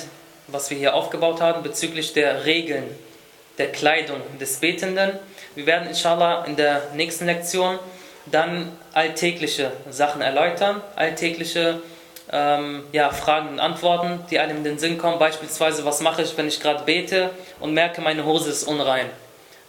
was 0.47 0.69
wir 0.69 0.77
hier 0.77 0.93
aufgebaut 0.93 1.41
haben 1.41 1.63
bezüglich 1.63 2.13
der 2.13 2.45
Regeln 2.45 2.85
der 3.57 3.71
Kleidung 3.71 4.21
des 4.39 4.57
Betenden. 4.57 5.19
Wir 5.55 5.65
werden 5.65 5.87
inshallah 5.87 6.45
in 6.45 6.55
der 6.55 6.83
nächsten 6.93 7.25
Lektion 7.25 7.79
dann 8.27 8.71
alltägliche 8.93 9.71
Sachen 9.89 10.21
erläutern, 10.21 10.81
alltägliche 10.95 11.81
ähm, 12.31 12.83
ja, 12.91 13.09
Fragen 13.09 13.49
und 13.49 13.59
Antworten, 13.59 14.19
die 14.29 14.39
einem 14.39 14.57
in 14.57 14.63
den 14.63 14.79
Sinn 14.79 14.97
kommen. 14.97 15.17
Beispielsweise, 15.17 15.85
was 15.85 16.01
mache 16.01 16.21
ich, 16.21 16.37
wenn 16.37 16.47
ich 16.47 16.59
gerade 16.59 16.83
bete 16.83 17.31
und 17.59 17.73
merke, 17.73 18.01
meine 18.01 18.25
Hose 18.25 18.49
ist 18.49 18.63
unrein? 18.63 19.09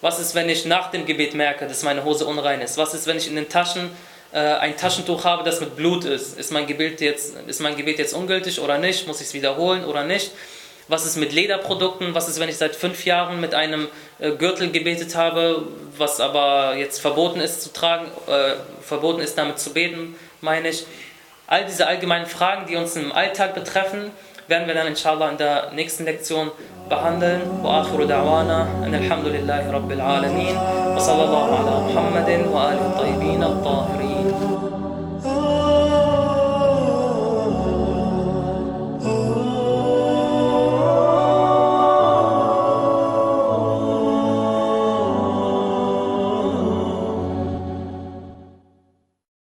Was 0.00 0.20
ist, 0.20 0.34
wenn 0.36 0.48
ich 0.48 0.64
nach 0.64 0.90
dem 0.92 1.06
Gebet 1.06 1.34
merke, 1.34 1.66
dass 1.66 1.82
meine 1.82 2.04
Hose 2.04 2.24
unrein 2.24 2.60
ist? 2.60 2.78
Was 2.78 2.94
ist, 2.94 3.06
wenn 3.08 3.16
ich 3.16 3.26
in 3.26 3.34
den 3.34 3.48
Taschen 3.48 3.90
äh, 4.32 4.38
ein 4.38 4.76
Taschentuch 4.76 5.24
habe, 5.24 5.42
das 5.42 5.60
mit 5.60 5.74
Blut 5.74 6.04
ist? 6.04 6.38
Ist 6.38 6.52
mein, 6.52 6.68
Gebet 6.68 7.00
jetzt, 7.00 7.34
ist 7.48 7.60
mein 7.60 7.76
Gebet 7.76 7.98
jetzt 7.98 8.14
ungültig 8.14 8.60
oder 8.60 8.78
nicht? 8.78 9.08
Muss 9.08 9.20
ich 9.20 9.26
es 9.28 9.34
wiederholen 9.34 9.84
oder 9.84 10.04
nicht? 10.04 10.30
Was 10.86 11.04
ist 11.04 11.16
mit 11.16 11.32
Lederprodukten? 11.32 12.14
Was 12.14 12.28
ist, 12.28 12.38
wenn 12.38 12.48
ich 12.48 12.56
seit 12.56 12.76
fünf 12.76 13.04
Jahren 13.04 13.40
mit 13.40 13.54
einem 13.54 13.88
äh, 14.20 14.30
Gürtel 14.30 14.70
gebetet 14.70 15.16
habe, 15.16 15.66
was 15.96 16.20
aber 16.20 16.76
jetzt 16.76 17.00
verboten 17.00 17.40
ist 17.40 17.62
zu 17.62 17.72
tragen, 17.72 18.06
äh, 18.28 18.54
verboten 18.80 19.20
ist 19.20 19.36
damit 19.36 19.58
zu 19.58 19.72
beten, 19.72 20.14
meine 20.40 20.68
ich. 20.68 20.86
All 21.48 21.64
diese 21.64 21.88
allgemeinen 21.88 22.26
Fragen, 22.26 22.66
die 22.68 22.76
uns 22.76 22.94
im 22.94 23.10
Alltag 23.10 23.54
betreffen, 23.54 24.12
werden 24.48 24.66
wir 24.66 24.74
dann 24.74 24.86
inshallah 24.86 25.30
in 25.30 25.36
der 25.36 25.70
nächsten 25.72 26.04
Lektion 26.04 26.50
behandeln. 26.88 27.40
وآخر 27.64 28.04
دعوانا 28.04 28.68
أن 28.86 28.94
الحمد 28.94 29.26
لله 29.26 29.72
رب 29.72 29.92
العالمين 29.92 30.56
وصلى 30.96 31.24
الله 31.24 31.48
على 31.58 31.74
محمد 31.86 32.28
وآله 32.52 32.84
الطيبين 32.86 33.42
الطاهرين 33.42 34.67